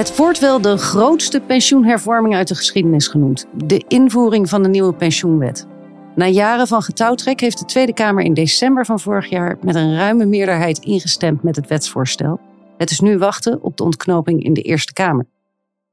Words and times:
Het 0.00 0.16
wordt 0.16 0.38
wel 0.38 0.60
de 0.60 0.76
grootste 0.76 1.40
pensioenhervorming 1.40 2.34
uit 2.34 2.48
de 2.48 2.54
geschiedenis 2.54 3.08
genoemd. 3.08 3.46
De 3.54 3.84
invoering 3.88 4.48
van 4.48 4.62
de 4.62 4.68
nieuwe 4.68 4.94
pensioenwet. 4.94 5.66
Na 6.14 6.26
jaren 6.26 6.66
van 6.66 6.82
getouwtrek 6.82 7.40
heeft 7.40 7.58
de 7.58 7.64
Tweede 7.64 7.92
Kamer 7.92 8.24
in 8.24 8.34
december 8.34 8.86
van 8.86 9.00
vorig 9.00 9.30
jaar 9.30 9.58
met 9.62 9.74
een 9.74 9.96
ruime 9.96 10.24
meerderheid 10.24 10.78
ingestemd 10.78 11.42
met 11.42 11.56
het 11.56 11.66
wetsvoorstel. 11.66 12.40
Het 12.76 12.90
is 12.90 13.00
nu 13.00 13.18
wachten 13.18 13.62
op 13.62 13.76
de 13.76 13.82
ontknoping 13.82 14.44
in 14.44 14.52
de 14.52 14.62
Eerste 14.62 14.92
Kamer. 14.92 15.26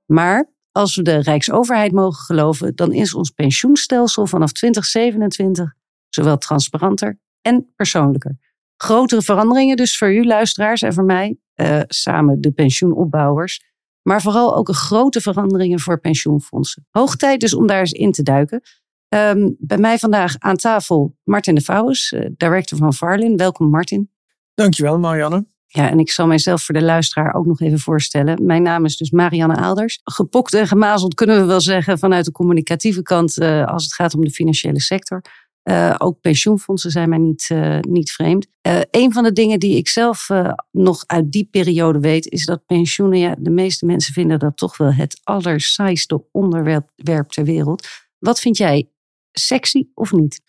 Maar 0.06 0.52
als 0.72 0.96
we 0.96 1.02
de 1.02 1.18
Rijksoverheid 1.18 1.92
mogen 1.92 2.24
geloven, 2.24 2.76
dan 2.76 2.94
is 2.94 3.14
ons 3.14 3.30
pensioenstelsel 3.30 4.28
vanaf 4.28 4.52
2027 4.52 5.74
zowel 6.10 6.38
transparanter 6.38 7.20
en 7.42 7.74
persoonlijker. 7.76 8.38
Grotere 8.78 9.22
veranderingen 9.22 9.78
dus 9.78 9.98
voor 9.98 10.14
u 10.14 10.26
luisteraars 10.26 10.82
en 10.82 10.94
voor 10.94 11.06
mij, 11.06 11.38
uh, 11.56 11.82
samen 11.88 12.42
de 12.42 12.52
pensioenopbouwers. 12.52 13.67
Maar 14.08 14.22
vooral 14.22 14.56
ook 14.56 14.76
grote 14.76 15.22
veranderingen 15.22 15.80
voor 15.80 16.00
pensioenfondsen. 16.00 16.88
Hoog 16.90 17.16
tijd 17.16 17.40
dus 17.40 17.54
om 17.54 17.68
daar 17.68 17.80
eens 17.80 17.92
in 17.92 18.12
te 18.12 18.24
duiken. 18.24 18.62
Um, 19.10 19.56
bij 19.60 19.78
mij 19.78 19.98
vandaag 19.98 20.36
aan 20.40 20.56
tafel 20.56 21.16
Martin 21.24 21.56
de 21.56 21.62
Vouwens, 21.62 22.12
uh, 22.12 22.26
director 22.38 22.78
van 22.78 22.94
Varlin. 22.94 23.38
Welkom 23.38 23.70
Martin. 23.70 24.12
Dankjewel 24.54 25.00
Marianne. 25.00 25.46
Ja, 25.66 25.90
en 25.90 26.00
ik 26.00 26.12
zal 26.12 26.28
mijzelf 26.28 26.62
voor 26.62 26.76
de 26.76 26.84
luisteraar 26.84 27.34
ook 27.34 27.46
nog 27.46 27.62
even 27.62 27.80
voorstellen. 27.80 28.46
Mijn 28.46 28.62
naam 28.62 28.86
is 28.86 28.98
dus 28.98 29.12
Marianne 29.12 29.56
Aalders. 29.56 30.00
Gepokt 30.04 30.54
en 30.54 30.68
gemazeld 30.68 31.14
kunnen 31.14 31.40
we 31.40 31.46
wel 31.46 31.62
zeggen 31.62 32.00
vanuit 32.00 32.26
de 32.26 32.32
communicatieve 32.32 33.02
kant 33.02 33.38
uh, 33.38 33.66
als 33.66 33.84
het 33.84 33.94
gaat 33.94 34.14
om 34.14 34.24
de 34.24 34.32
financiële 34.32 34.82
sector. 34.82 35.22
Uh, 35.70 35.96
ook 35.98 36.22
pensioenfondsen 36.22 36.92
zijn 36.92 37.10
mij 37.10 37.18
niet, 37.18 37.50
uh, 37.52 37.80
niet 37.80 38.12
vreemd. 38.12 38.48
Uh, 38.68 38.82
een 38.92 39.14
van 39.14 39.24
de 39.24 39.32
dingen 39.32 39.60
die 39.60 39.78
ik 39.78 39.88
zelf 39.88 40.30
nog 40.72 41.04
uit 41.06 41.32
die 41.32 41.48
periode 41.52 42.00
weet, 42.00 42.28
is 42.28 42.46
dat 42.46 42.66
pensioenen, 42.66 43.20
ja, 43.20 43.36
de 43.40 43.50
meeste 43.50 43.86
mensen 43.86 44.14
vinden 44.14 44.40
dat 44.40 44.58
toch 44.58 44.78
wel 44.78 44.94
het 44.94 45.20
allersaaiste 45.24 46.24
onderwerp 46.32 46.90
ter 47.28 47.44
wereld. 47.44 47.88
Wat 48.18 48.40
vind 48.40 48.58
jij? 48.58 48.90
Sexy 49.32 49.88
of 49.94 50.12
niet? 50.12 50.42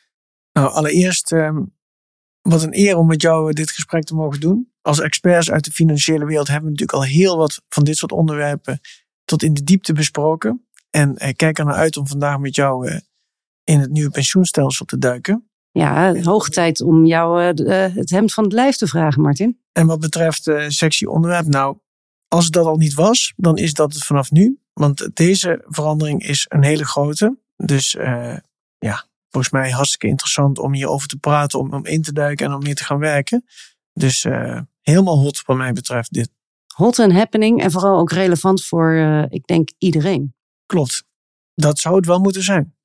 Nou, 0.53 0.73
allereerst, 0.73 1.33
ehm, 1.33 1.63
wat 2.41 2.63
een 2.63 2.79
eer 2.79 2.97
om 2.97 3.07
met 3.07 3.23
jou 3.23 3.53
dit 3.53 3.71
gesprek 3.71 4.05
te 4.05 4.15
mogen 4.15 4.41
doen. 4.41 4.73
Als 4.81 5.01
experts 5.01 5.51
uit 5.51 5.65
de 5.65 5.71
financiële 5.71 6.25
wereld 6.25 6.49
hebben 6.49 6.65
we 6.65 6.71
natuurlijk 6.71 6.99
al 6.99 7.13
heel 7.13 7.37
wat 7.37 7.63
van 7.69 7.85
dit 7.85 7.97
soort 7.97 8.13
onderwerpen 8.13 8.81
tot 9.25 9.43
in 9.43 9.55
de 9.55 9.65
diepte 9.65 9.93
besproken. 9.93 10.67
En 10.91 11.17
kijk 11.37 11.59
er 11.59 11.65
naar 11.65 11.75
uit 11.75 11.97
om 11.97 12.07
vandaag 12.07 12.39
met 12.39 12.55
jou 12.55 13.01
in 13.69 13.81
het 13.81 13.91
nieuwe 13.91 14.11
pensioenstelsel 14.11 14.85
te 14.85 14.99
duiken. 14.99 15.49
Ja, 15.71 16.23
hoog 16.23 16.49
tijd 16.49 16.81
om 16.81 17.07
jou 17.07 17.53
uh, 17.55 17.95
het 17.95 18.11
hemd 18.11 18.33
van 18.33 18.45
het 18.45 18.53
lijf 18.53 18.77
te 18.77 18.87
vragen, 18.87 19.23
Martin. 19.23 19.61
En 19.73 19.87
wat 19.87 20.01
betreft 20.01 20.47
uh, 20.47 20.65
sectie 20.69 21.11
onderwerp, 21.11 21.47
nou, 21.47 21.79
als 22.29 22.45
het 22.45 22.53
dat 22.53 22.67
al 22.67 22.77
niet 22.77 22.95
was, 22.95 23.33
dan 23.37 23.57
is 23.57 23.73
dat 23.73 23.93
het 23.93 24.05
vanaf 24.05 24.31
nu. 24.31 24.59
Want 24.73 25.11
deze 25.17 25.65
verandering 25.67 26.23
is 26.23 26.47
een 26.49 26.63
hele 26.65 26.85
grote. 26.85 27.39
Dus 27.57 27.95
uh, 27.95 28.37
ja, 28.79 29.07
volgens 29.29 29.53
mij 29.53 29.71
hartstikke 29.71 30.07
interessant 30.07 30.59
om 30.59 30.75
hierover 30.75 31.09
te 31.09 31.19
praten, 31.19 31.59
om, 31.59 31.73
om 31.73 31.87
in 31.87 32.03
te 32.03 32.13
duiken 32.13 32.47
en 32.47 32.53
om 32.53 32.63
mee 32.63 32.75
te 32.75 32.85
gaan 32.85 32.99
werken. 32.99 33.45
Dus 33.93 34.27
helemaal 34.81 35.19
hot 35.19 35.43
wat 35.45 35.57
mij 35.57 35.73
betreft 35.73 36.13
dit. 36.13 36.31
Hot 36.75 36.99
en 36.99 37.13
happening 37.13 37.63
en 37.63 37.71
vooral 37.71 37.99
ook 37.99 38.13
relevant 38.13 38.65
voor, 38.65 38.95
ik 39.29 39.47
denk, 39.47 39.69
iedereen. 39.79 40.35
Klopt. 40.67 41.05
Dat 41.55 41.79
zou 41.79 41.97
het 41.97 42.07
wel 42.07 42.21
moeten 42.21 42.43
zijn. 42.43 42.78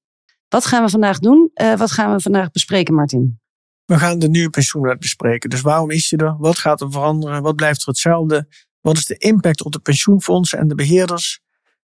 Wat 0.53 0.65
gaan 0.65 0.83
we 0.83 0.89
vandaag 0.89 1.19
doen? 1.19 1.51
Uh, 1.53 1.75
wat 1.75 1.91
gaan 1.91 2.13
we 2.13 2.21
vandaag 2.21 2.51
bespreken, 2.51 2.93
Martin? 2.93 3.39
We 3.85 3.97
gaan 3.97 4.19
de 4.19 4.29
nieuwe 4.29 4.49
pensioenwet 4.49 4.99
bespreken. 4.99 5.49
Dus 5.49 5.61
waarom 5.61 5.91
is 5.91 6.09
je 6.09 6.17
er? 6.17 6.35
Wat 6.37 6.57
gaat 6.57 6.81
er 6.81 6.91
veranderen? 6.91 7.41
Wat 7.41 7.55
blijft 7.55 7.81
er 7.81 7.87
hetzelfde? 7.87 8.47
Wat 8.81 8.97
is 8.97 9.05
de 9.05 9.17
impact 9.17 9.63
op 9.63 9.71
de 9.71 9.79
pensioenfondsen 9.79 10.59
en 10.59 10.67
de 10.67 10.75
beheerders? 10.75 11.41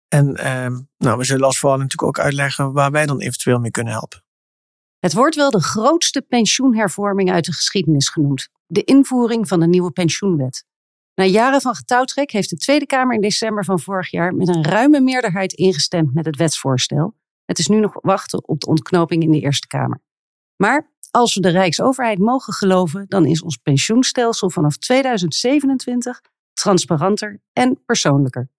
En 0.07 0.27
uh, 0.27 0.77
nou, 0.97 1.17
we 1.17 1.23
zullen 1.23 1.45
als 1.45 1.59
vooral 1.59 1.77
natuurlijk 1.77 2.07
ook 2.07 2.19
uitleggen 2.25 2.73
waar 2.73 2.91
wij 2.91 3.05
dan 3.05 3.19
eventueel 3.19 3.59
mee 3.59 3.71
kunnen 3.71 3.93
helpen. 3.93 4.23
Het 4.99 5.13
wordt 5.13 5.35
wel 5.35 5.51
de 5.51 5.63
grootste 5.63 6.21
pensioenhervorming 6.21 7.31
uit 7.31 7.45
de 7.45 7.53
geschiedenis 7.53 8.09
genoemd. 8.09 8.49
De 8.65 8.83
invoering 8.83 9.47
van 9.47 9.59
de 9.59 9.67
nieuwe 9.67 9.91
pensioenwet. 9.91 10.65
Na 11.15 11.23
jaren 11.23 11.61
van 11.61 11.75
getouwtrek 11.75 12.31
heeft 12.31 12.49
de 12.49 12.57
Tweede 12.57 12.85
Kamer 12.85 13.15
in 13.15 13.21
december 13.21 13.65
van 13.65 13.79
vorig 13.79 14.11
jaar 14.11 14.35
met 14.35 14.47
een 14.47 14.63
ruime 14.63 15.01
meerderheid 15.01 15.53
ingestemd 15.53 16.13
met 16.13 16.25
het 16.25 16.35
wetsvoorstel. 16.35 17.15
Het 17.47 17.59
is 17.59 17.67
nu 17.67 17.79
nog 17.79 17.93
wachten 18.01 18.47
op 18.47 18.59
de 18.59 18.67
ontknoping 18.67 19.23
in 19.23 19.31
de 19.31 19.39
Eerste 19.39 19.67
Kamer. 19.67 20.01
Maar 20.55 20.91
als 21.11 21.33
we 21.33 21.41
de 21.41 21.49
Rijksoverheid 21.49 22.19
mogen 22.19 22.53
geloven, 22.53 23.05
dan 23.07 23.25
is 23.25 23.41
ons 23.41 23.57
pensioenstelsel 23.57 24.49
vanaf 24.49 24.77
2027 24.77 26.21
transparanter 26.53 27.41
en 27.53 27.83
persoonlijker. 27.85 28.49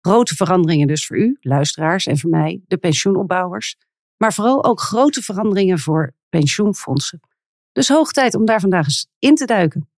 Grote 0.00 0.34
veranderingen 0.34 0.86
dus 0.86 1.06
voor 1.06 1.16
u, 1.16 1.36
luisteraars, 1.40 2.06
en 2.06 2.18
voor 2.18 2.30
mij, 2.30 2.62
de 2.66 2.76
pensioenopbouwers. 2.76 3.76
Maar 4.16 4.32
vooral 4.32 4.64
ook 4.64 4.80
grote 4.80 5.22
veranderingen 5.22 5.78
voor 5.78 6.14
pensioenfondsen. 6.28 7.20
Dus 7.72 7.88
hoog 7.88 8.12
tijd 8.12 8.34
om 8.34 8.44
daar 8.44 8.60
vandaag 8.60 8.84
eens 8.84 9.08
in 9.18 9.34
te 9.34 9.44
duiken. 9.44 9.88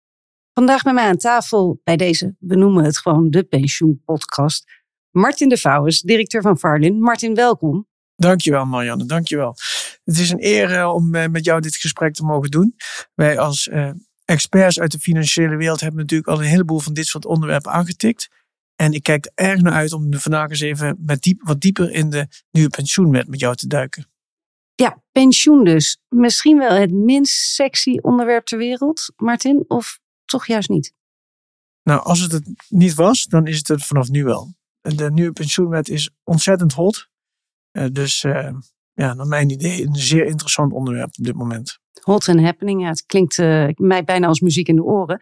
Vandaag 0.53 0.83
bij 0.83 0.93
mij 0.93 1.09
aan 1.09 1.17
tafel 1.17 1.81
bij 1.85 1.97
deze, 1.97 2.37
we 2.39 2.57
noemen 2.57 2.85
het 2.85 2.99
gewoon 2.99 3.31
de 3.31 3.45
pensioenpodcast, 3.45 4.83
Martin 5.11 5.49
de 5.49 5.59
Vouwens, 5.59 6.01
directeur 6.01 6.43
van 6.43 6.59
Farlin. 6.59 7.01
Martin, 7.01 7.35
welkom. 7.35 7.87
Dankjewel 8.17 8.65
Marianne, 8.65 9.05
dankjewel. 9.05 9.57
Het 10.05 10.19
is 10.19 10.31
een 10.31 10.45
eer 10.45 10.71
uh, 10.71 10.95
om 10.95 11.15
uh, 11.15 11.27
met 11.27 11.45
jou 11.45 11.61
dit 11.61 11.77
gesprek 11.77 12.15
te 12.15 12.25
mogen 12.25 12.51
doen. 12.51 12.77
Wij 13.15 13.39
als 13.39 13.67
uh, 13.67 13.91
experts 14.25 14.81
uit 14.81 14.93
de 14.93 14.99
financiële 14.99 15.57
wereld 15.57 15.81
hebben 15.81 16.01
natuurlijk 16.01 16.29
al 16.29 16.39
een 16.39 16.49
heleboel 16.49 16.79
van 16.79 16.95
dit 16.95 17.07
soort 17.07 17.25
onderwerpen 17.25 17.73
aangetikt. 17.73 18.29
En 18.77 18.93
ik 18.93 19.03
kijk 19.03 19.25
er 19.25 19.47
erg 19.47 19.61
naar 19.61 19.73
uit 19.73 19.93
om 19.93 20.15
vandaag 20.15 20.51
eens 20.51 20.61
even 20.61 20.97
met 21.01 21.23
diep, 21.23 21.43
wat 21.43 21.61
dieper 21.61 21.91
in 21.91 22.11
de 22.11 22.27
nieuwe 22.51 22.71
pensioenwet 22.71 23.29
met 23.29 23.41
jou 23.41 23.57
te 23.57 23.67
duiken. 23.67 24.09
Ja, 24.75 25.03
pensioen 25.13 25.65
dus. 25.65 25.99
Misschien 26.09 26.59
wel 26.59 26.71
het 26.73 26.93
minst 26.93 27.35
sexy 27.35 27.99
onderwerp 28.01 28.45
ter 28.45 28.59
wereld, 28.59 29.13
Martin, 29.17 29.65
of 29.69 29.99
toch 30.25 30.47
juist 30.47 30.69
niet? 30.69 30.93
Nou, 31.83 32.03
als 32.03 32.21
het 32.21 32.33
het 32.33 32.49
niet 32.69 32.95
was, 32.95 33.25
dan 33.25 33.47
is 33.47 33.59
het 33.59 33.69
het 33.69 33.85
vanaf 33.85 34.09
nu 34.09 34.25
wel. 34.25 34.55
De 34.81 35.11
nieuwe 35.11 35.33
pensioenwet 35.33 35.89
is 35.89 36.11
ontzettend 36.25 36.73
hot. 36.73 37.09
Uh, 37.75 37.85
dus 37.93 38.25
uh, 38.25 38.51
ja, 38.93 39.15
naar 39.15 39.27
mijn 39.27 39.51
idee 39.51 39.87
een 39.87 39.95
zeer 39.95 40.27
interessant 40.27 40.73
onderwerp 40.73 41.09
op 41.19 41.25
dit 41.25 41.35
moment. 41.35 41.79
Hot 42.01 42.29
and 42.29 42.41
happening, 42.41 42.83
ja, 42.83 42.89
het 42.89 43.07
klinkt 43.07 43.39
uh, 43.39 43.69
mij 43.75 44.05
bijna 44.05 44.27
als 44.27 44.41
muziek 44.41 44.69
in 44.69 44.77
de 44.77 44.83
oren. 44.83 45.19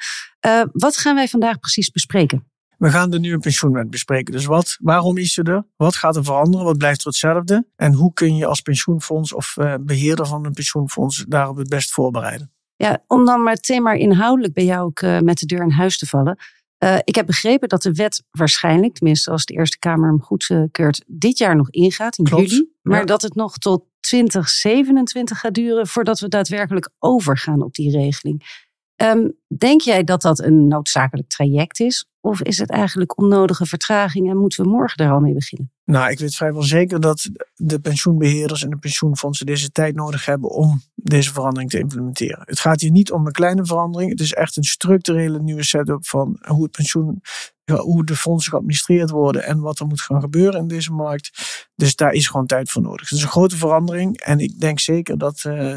wat 0.73 0.97
gaan 0.97 1.15
wij 1.15 1.29
vandaag 1.29 1.59
precies 1.59 1.91
bespreken? 1.91 2.51
We 2.79 2.91
gaan 2.91 3.11
de 3.11 3.19
nieuwe 3.19 3.39
pensioenwet 3.39 3.91
bespreken. 3.91 4.33
Dus 4.33 4.45
wat, 4.45 4.77
waarom 4.81 5.17
is 5.17 5.33
ze 5.33 5.43
er? 5.43 5.65
Wat 5.77 5.97
gaat 5.97 6.17
er 6.17 6.25
veranderen? 6.25 6.67
Wat 6.67 6.79
blijft 6.79 7.01
er 7.01 7.07
hetzelfde? 7.07 7.67
En 7.77 7.93
hoe 7.93 8.13
kun 8.13 8.37
je 8.37 8.47
als 8.47 8.61
pensioenfonds 8.61 9.35
of 9.35 9.57
beheerder 9.81 10.27
van 10.27 10.45
een 10.45 10.53
pensioenfonds 10.53 11.25
daarop 11.29 11.57
het 11.57 11.69
best 11.69 11.93
voorbereiden? 11.93 12.53
Ja, 12.77 13.03
om 13.07 13.25
dan 13.25 13.43
maar 13.43 13.53
het 13.53 13.63
thema 13.63 13.93
inhoudelijk 13.93 14.55
bij 14.55 14.65
jou 14.65 14.85
ook 14.85 15.01
met 15.01 15.39
de 15.39 15.47
deur 15.47 15.63
in 15.63 15.71
huis 15.71 15.99
te 15.99 16.07
vallen. 16.07 16.39
Uh, 16.85 16.99
ik 17.05 17.15
heb 17.15 17.27
begrepen 17.27 17.69
dat 17.69 17.83
de 17.83 17.93
wet 17.93 18.25
waarschijnlijk, 18.31 18.95
tenminste 18.95 19.31
als 19.31 19.45
de 19.45 19.55
Eerste 19.55 19.79
Kamer 19.79 20.09
hem 20.09 20.23
goedkeurt, 20.23 21.05
dit 21.07 21.39
jaar 21.39 21.57
nog 21.57 21.71
ingaat 21.71 22.19
in 22.19 22.25
Klopt, 22.25 22.51
juli. 22.51 22.71
Maar 22.83 22.99
ja. 22.99 23.05
dat 23.05 23.23
het 23.23 23.35
nog 23.35 23.59
tot 23.59 23.85
2027 24.01 25.39
gaat 25.39 25.55
duren 25.55 25.87
voordat 25.87 26.21
we 26.21 26.29
daadwerkelijk 26.29 26.91
overgaan 26.99 27.63
op 27.63 27.75
die 27.75 27.91
regeling. 27.91 28.71
Um, 28.97 29.37
denk 29.49 29.81
jij 29.81 30.05
dat 30.05 30.23
dat 30.23 30.39
een 30.39 30.69
noodzakelijk 30.69 31.29
traject 31.29 31.81
is? 31.81 32.07
Of 32.21 32.43
is 32.43 32.59
het 32.59 32.71
eigenlijk 32.71 33.19
onnodige 33.19 33.67
vertraging 33.67 34.31
en 34.31 34.37
moeten 34.37 34.65
we 34.65 34.71
morgen 34.71 34.97
daar 34.97 35.13
al 35.13 35.21
mee 35.21 35.35
beginnen? 35.35 35.73
Nou, 35.85 36.11
ik 36.11 36.19
weet 36.19 36.37
vrijwel 36.37 36.63
zeker 36.63 37.01
dat 37.01 37.31
de 37.55 37.81
pensioenbeheerders 37.81 38.65
en 38.65 38.71
de 38.71 38.77
pensioenfondsen 38.77 39.47
deze 39.47 39.71
tijd 39.71 39.95
nodig 39.95 40.25
hebben 40.25 40.51
om 40.51 40.81
deze 40.95 41.33
verandering 41.33 41.71
te 41.71 41.79
implementeren. 41.79 42.43
Het 42.45 42.61
gaat 42.61 42.81
hier 42.81 42.91
niet 42.91 43.13
om 43.13 43.27
een 43.27 43.33
kleine 43.33 43.65
verandering. 43.65 44.11
Het 44.11 44.21
is 44.21 44.33
echt 44.33 44.57
een 44.57 44.65
structurele 44.65 45.41
nieuwe 45.41 45.63
setup 45.65 46.07
van 46.07 46.39
hoe 46.47 46.63
het 46.63 46.73
pensioen, 46.73 47.21
hoe 47.65 48.05
de 48.05 48.17
fondsen 48.17 48.53
geadministreerd 48.53 49.11
worden 49.11 49.45
en 49.45 49.61
wat 49.61 49.79
er 49.79 49.87
moet 49.87 50.01
gaan 50.01 50.21
gebeuren 50.21 50.61
in 50.61 50.69
deze 50.69 50.93
markt. 50.93 51.31
Dus 51.75 51.97
daar 51.97 52.13
is 52.13 52.27
gewoon 52.27 52.47
tijd 52.47 52.71
voor 52.71 52.83
nodig. 52.83 53.09
Het 53.09 53.19
is 53.19 53.25
een 53.25 53.31
grote 53.31 53.57
verandering 53.57 54.21
en 54.21 54.39
ik 54.39 54.61
denk 54.61 54.81
zeker 54.81 55.19
dat, 55.19 55.45
uh, 55.47 55.75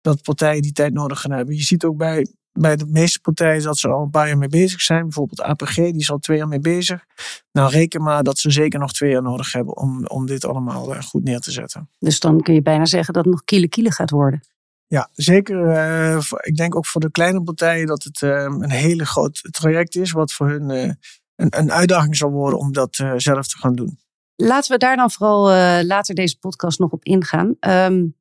dat 0.00 0.22
partijen 0.22 0.62
die 0.62 0.72
tijd 0.72 0.92
nodig 0.92 1.20
gaan 1.20 1.32
hebben. 1.32 1.54
Je 1.54 1.62
ziet 1.62 1.84
ook 1.84 1.96
bij 1.96 2.26
bij 2.58 2.76
de 2.76 2.86
meeste 2.86 3.20
partijen 3.20 3.62
dat 3.62 3.78
ze 3.78 3.88
al 3.88 4.02
een 4.02 4.10
paar 4.10 4.26
jaar 4.26 4.38
mee 4.38 4.48
bezig 4.48 4.80
zijn. 4.80 5.02
Bijvoorbeeld 5.02 5.42
APG, 5.42 5.74
die 5.74 5.96
is 5.96 6.10
al 6.10 6.18
twee 6.18 6.36
jaar 6.36 6.48
mee 6.48 6.60
bezig. 6.60 7.04
Nou, 7.52 7.70
reken 7.70 8.02
maar 8.02 8.22
dat 8.22 8.38
ze 8.38 8.50
zeker 8.50 8.78
nog 8.78 8.92
twee 8.92 9.10
jaar 9.10 9.22
nodig 9.22 9.52
hebben 9.52 9.76
om, 9.76 10.06
om 10.06 10.26
dit 10.26 10.44
allemaal 10.44 10.94
uh, 10.94 11.02
goed 11.02 11.24
neer 11.24 11.40
te 11.40 11.50
zetten. 11.50 11.90
Dus 11.98 12.20
dan 12.20 12.40
kun 12.40 12.54
je 12.54 12.62
bijna 12.62 12.84
zeggen 12.84 13.14
dat 13.14 13.24
het 13.24 13.32
nog 13.32 13.44
kiele 13.44 13.68
kiele 13.68 13.92
gaat 13.92 14.10
worden. 14.10 14.40
Ja, 14.86 15.08
zeker. 15.12 15.64
Uh, 15.64 16.22
ik 16.40 16.56
denk 16.56 16.76
ook 16.76 16.86
voor 16.86 17.00
de 17.00 17.10
kleine 17.10 17.42
partijen 17.42 17.86
dat 17.86 18.02
het 18.02 18.20
uh, 18.20 18.30
een 18.30 18.70
hele 18.70 19.06
groot 19.06 19.48
traject 19.50 19.96
is. 19.96 20.12
Wat 20.12 20.32
voor 20.32 20.48
hun 20.48 20.70
een, 20.70 20.96
een, 21.36 21.72
uitdaging 21.72 22.16
zal 22.16 22.30
worden 22.30 22.58
om 22.58 22.72
dat 22.72 22.94
zelf 23.16 23.46
te 23.46 23.58
gaan 23.58 23.74
doen. 23.74 23.98
Laten 24.36 24.72
we 24.72 24.78
daar 24.78 24.96
dan 24.96 25.10
vooral 25.10 25.42
later 25.84 26.14
deze 26.14 26.38
podcast 26.38 26.78
nog 26.78 26.90
op 26.90 27.04
ingaan. 27.04 27.56
Um, 27.60 28.16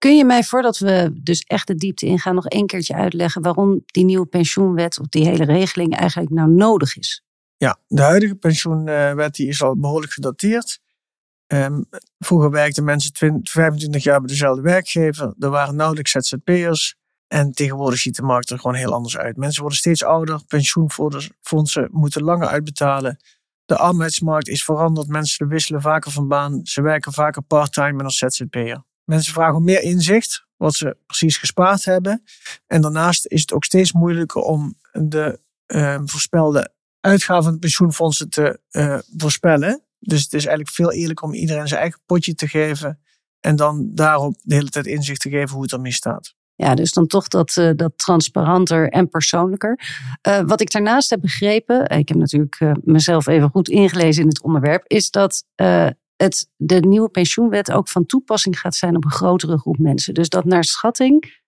Kun 0.00 0.16
je 0.16 0.24
mij, 0.24 0.44
voordat 0.44 0.78
we 0.78 1.10
dus 1.22 1.40
echt 1.40 1.66
de 1.66 1.74
diepte 1.74 2.06
ingaan, 2.06 2.34
nog 2.34 2.46
één 2.46 2.66
keertje 2.66 2.94
uitleggen 2.94 3.42
waarom 3.42 3.82
die 3.86 4.04
nieuwe 4.04 4.26
pensioenwet 4.26 5.00
of 5.00 5.06
die 5.06 5.24
hele 5.24 5.44
regeling 5.44 5.96
eigenlijk 5.96 6.30
nou 6.30 6.50
nodig 6.50 6.96
is? 6.96 7.24
Ja, 7.56 7.78
de 7.86 8.02
huidige 8.02 8.34
pensioenwet 8.34 9.34
die 9.34 9.48
is 9.48 9.62
al 9.62 9.78
behoorlijk 9.78 10.12
gedateerd. 10.12 10.80
Um, 11.46 11.84
vroeger 12.18 12.50
werkten 12.50 12.84
mensen 12.84 13.12
20, 13.12 13.52
25 13.52 14.02
jaar 14.02 14.18
bij 14.18 14.28
dezelfde 14.28 14.62
werkgever. 14.62 15.34
Er 15.38 15.50
waren 15.50 15.76
nauwelijks 15.76 16.10
ZZP'ers. 16.10 16.96
En 17.28 17.52
tegenwoordig 17.52 17.98
ziet 17.98 18.16
de 18.16 18.22
markt 18.22 18.50
er 18.50 18.58
gewoon 18.58 18.76
heel 18.76 18.92
anders 18.92 19.16
uit. 19.16 19.36
Mensen 19.36 19.60
worden 19.60 19.78
steeds 19.78 20.04
ouder. 20.04 20.40
Pensioenfondsen 20.46 21.88
moeten 21.90 22.22
langer 22.22 22.48
uitbetalen. 22.48 23.18
De 23.64 23.76
arbeidsmarkt 23.76 24.48
is 24.48 24.64
veranderd. 24.64 25.08
Mensen 25.08 25.48
wisselen 25.48 25.80
vaker 25.80 26.10
van 26.10 26.28
baan. 26.28 26.60
Ze 26.62 26.82
werken 26.82 27.12
vaker 27.12 27.42
part-time 27.42 27.98
en 27.98 28.04
als 28.04 28.18
ZZP'er. 28.18 28.88
Mensen 29.10 29.32
vragen 29.32 29.56
om 29.56 29.64
meer 29.64 29.82
inzicht, 29.82 30.44
wat 30.56 30.74
ze 30.74 30.96
precies 31.06 31.36
gespaard 31.36 31.84
hebben. 31.84 32.22
En 32.66 32.80
daarnaast 32.80 33.26
is 33.26 33.40
het 33.40 33.52
ook 33.52 33.64
steeds 33.64 33.92
moeilijker 33.92 34.42
om 34.42 34.74
de 34.92 35.40
uh, 35.66 36.00
voorspelde 36.04 36.72
uitgaven 37.00 37.44
van 37.44 37.58
pensioenfondsen 37.58 38.28
te 38.28 38.60
uh, 38.70 38.98
voorspellen. 39.16 39.82
Dus 39.98 40.22
het 40.22 40.32
is 40.32 40.44
eigenlijk 40.46 40.76
veel 40.76 40.92
eerlijker 40.92 41.26
om 41.26 41.34
iedereen 41.34 41.68
zijn 41.68 41.80
eigen 41.80 42.00
potje 42.06 42.34
te 42.34 42.48
geven. 42.48 43.00
En 43.40 43.56
dan 43.56 43.90
daarop 43.94 44.36
de 44.42 44.54
hele 44.54 44.68
tijd 44.68 44.86
inzicht 44.86 45.20
te 45.20 45.30
geven 45.30 45.54
hoe 45.54 45.62
het 45.62 45.72
ermee 45.72 45.92
staat. 45.92 46.34
Ja, 46.54 46.74
dus 46.74 46.92
dan 46.92 47.06
toch 47.06 47.28
dat, 47.28 47.56
uh, 47.56 47.70
dat 47.76 47.92
transparanter 47.96 48.88
en 48.88 49.08
persoonlijker. 49.08 49.80
Uh, 50.28 50.40
wat 50.40 50.60
ik 50.60 50.70
daarnaast 50.70 51.10
heb 51.10 51.20
begrepen, 51.20 51.88
ik 51.88 52.08
heb 52.08 52.16
natuurlijk 52.16 52.84
mezelf 52.84 53.26
even 53.26 53.50
goed 53.50 53.68
ingelezen 53.68 54.22
in 54.22 54.28
het 54.28 54.42
onderwerp, 54.42 54.84
is 54.86 55.10
dat 55.10 55.44
het, 56.22 56.48
de 56.56 56.80
nieuwe 56.80 57.08
pensioenwet 57.08 57.72
ook 57.72 57.88
van 57.88 58.06
toepassing 58.06 58.60
gaat 58.60 58.74
zijn 58.74 58.96
op 58.96 59.04
een 59.04 59.10
grotere 59.10 59.58
groep 59.58 59.78
mensen. 59.78 60.14
Dus 60.14 60.28
dat 60.28 60.44
naar 60.44 60.64
schatting 60.64 61.40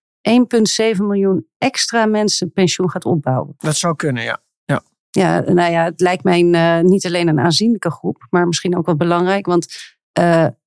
1,7 0.93 0.97
miljoen 0.97 1.47
extra 1.59 2.07
mensen 2.07 2.53
pensioen 2.53 2.91
gaat 2.91 3.05
opbouwen. 3.05 3.55
Dat 3.59 3.77
zou 3.77 3.97
kunnen, 3.97 4.23
ja. 4.23 4.43
Ja, 4.65 4.83
ja 5.11 5.41
nou 5.41 5.73
ja, 5.73 5.85
het 5.85 6.01
lijkt 6.01 6.25
mij 6.25 6.41
een, 6.41 6.87
niet 6.87 7.07
alleen 7.07 7.29
een 7.29 7.41
aanzienlijke 7.41 7.91
groep, 7.91 8.27
maar 8.31 8.47
misschien 8.47 8.77
ook 8.77 8.87
wel 8.87 8.97
belangrijk. 8.97 9.47
Want 9.47 9.67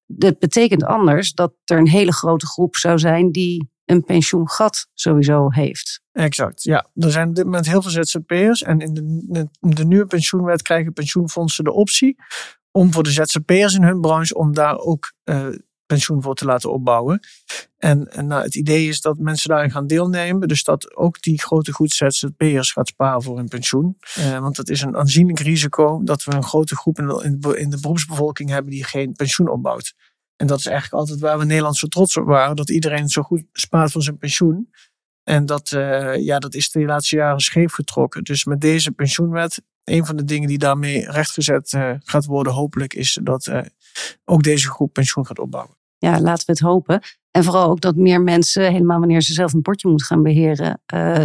dat 0.06 0.40
betekent 0.40 0.84
anders 0.84 1.34
dat 1.34 1.54
er 1.64 1.78
een 1.78 1.90
hele 1.90 2.14
grote 2.14 2.46
groep 2.48 2.76
zou 2.76 3.00
zijn 3.00 3.32
die 3.32 3.70
een 3.86 4.04
pensioengat 4.04 4.88
sowieso 4.94 5.50
heeft. 5.50 6.02
Exact, 6.12 6.64
ja. 6.64 6.88
Er 6.96 7.12
zijn 7.12 7.30
op 7.30 7.36
dit 7.36 7.46
moment 7.46 7.68
heel 7.68 7.82
veel 7.82 7.92
ZZP'ers. 7.92 8.64
En 8.64 8.80
in 8.80 8.94
de, 8.94 9.50
de 9.60 9.86
nieuwe 9.86 10.06
pensioenwet 10.06 10.62
krijgen 10.62 10.94
pensioenfondsen 10.94 11.64
de 11.64 11.72
optie 11.72 12.16
om 12.76 12.94
voor 12.94 13.04
de 13.04 13.12
ZZP'ers 13.12 13.74
in 13.74 13.84
hun 13.84 14.02
branche, 14.02 14.36
om 14.36 14.54
daar 14.54 14.78
ook 14.78 15.14
uh, 15.24 15.48
pensioen 15.86 16.22
voor 16.22 16.36
te 16.36 16.46
laten 16.46 16.72
opbouwen. 16.72 17.20
En, 17.78 18.12
en 18.12 18.28
nou, 18.28 18.44
het 18.44 18.56
idee 18.56 18.88
is 18.88 19.02
dat 19.02 19.18
mensen 19.18 19.50
daarin 19.50 19.72
gaan 19.72 19.88
deelnemen. 19.88 20.48
Dus 20.48 20.64
dat 20.64 20.96
ook 20.96 21.22
die 21.22 21.42
grote 21.42 21.74
groep 21.74 21.92
ZZP'ers 21.92 22.72
gaat 22.72 22.88
sparen 22.88 23.24
voor 23.24 23.38
hun 23.38 23.48
pensioen. 23.48 23.98
Uh, 24.20 24.40
want 24.40 24.56
dat 24.56 24.70
is 24.70 24.82
een 24.82 24.96
aanzienlijk 24.96 25.40
risico 25.40 26.02
dat 26.04 26.24
we 26.24 26.34
een 26.34 26.44
grote 26.44 26.76
groep 26.76 27.00
in 27.00 27.08
de, 27.08 27.58
in 27.60 27.70
de 27.70 27.80
beroepsbevolking 27.80 28.50
hebben 28.50 28.72
die 28.72 28.84
geen 28.84 29.14
pensioen 29.14 29.50
opbouwt. 29.50 29.94
En 30.36 30.48
dat 30.48 30.60
is 30.60 30.66
eigenlijk 30.66 31.02
altijd 31.02 31.20
waar 31.20 31.38
we 31.38 31.46
Nederland 31.46 31.78
zo 31.78 31.88
trots 31.88 32.18
op 32.18 32.26
waren. 32.26 32.56
Dat 32.56 32.70
iedereen 32.70 33.08
zo 33.08 33.22
goed 33.22 33.44
spaart 33.54 33.92
voor 33.92 34.04
zijn 34.04 34.18
pensioen. 34.18 34.70
En 35.24 35.46
dat, 35.46 35.72
uh, 35.72 36.18
ja, 36.18 36.40
dat 36.40 36.54
is 36.54 36.72
de 36.72 36.86
laatste 36.86 37.16
jaren 37.16 37.40
scheef 37.40 37.74
getrokken. 37.74 38.24
Dus 38.24 38.46
met 38.46 38.62
deze 38.62 38.92
pensioenwet, 38.92 39.62
een 39.86 40.06
van 40.06 40.16
de 40.16 40.24
dingen 40.24 40.48
die 40.48 40.58
daarmee 40.58 41.12
rechtgezet 41.12 41.74
uh, 41.74 41.92
gaat 42.04 42.26
worden, 42.26 42.54
hopelijk, 42.54 42.94
is 42.94 43.20
dat 43.24 43.46
uh, 43.48 43.62
ook 44.26 44.44
deze 44.44 44.70
groep 44.70 44.94
pensioen 44.94 45.26
gaat 45.26 45.40
opbouwen. 45.40 45.76
Ja, 45.98 46.20
laten 46.20 46.46
we 46.46 46.52
het 46.52 46.62
hopen. 46.62 47.02
En 47.32 47.44
vooral 47.44 47.70
ook 47.70 47.82
dat 47.82 47.96
meer 47.96 48.22
mensen, 48.22 48.72
helemaal 48.72 49.00
wanneer 49.00 49.22
ze 49.22 49.34
zelf 49.34 49.54
een 49.54 49.62
potje 49.62 49.88
moeten 49.88 50.08
gaan 50.08 50.24
beheren, 50.24 50.82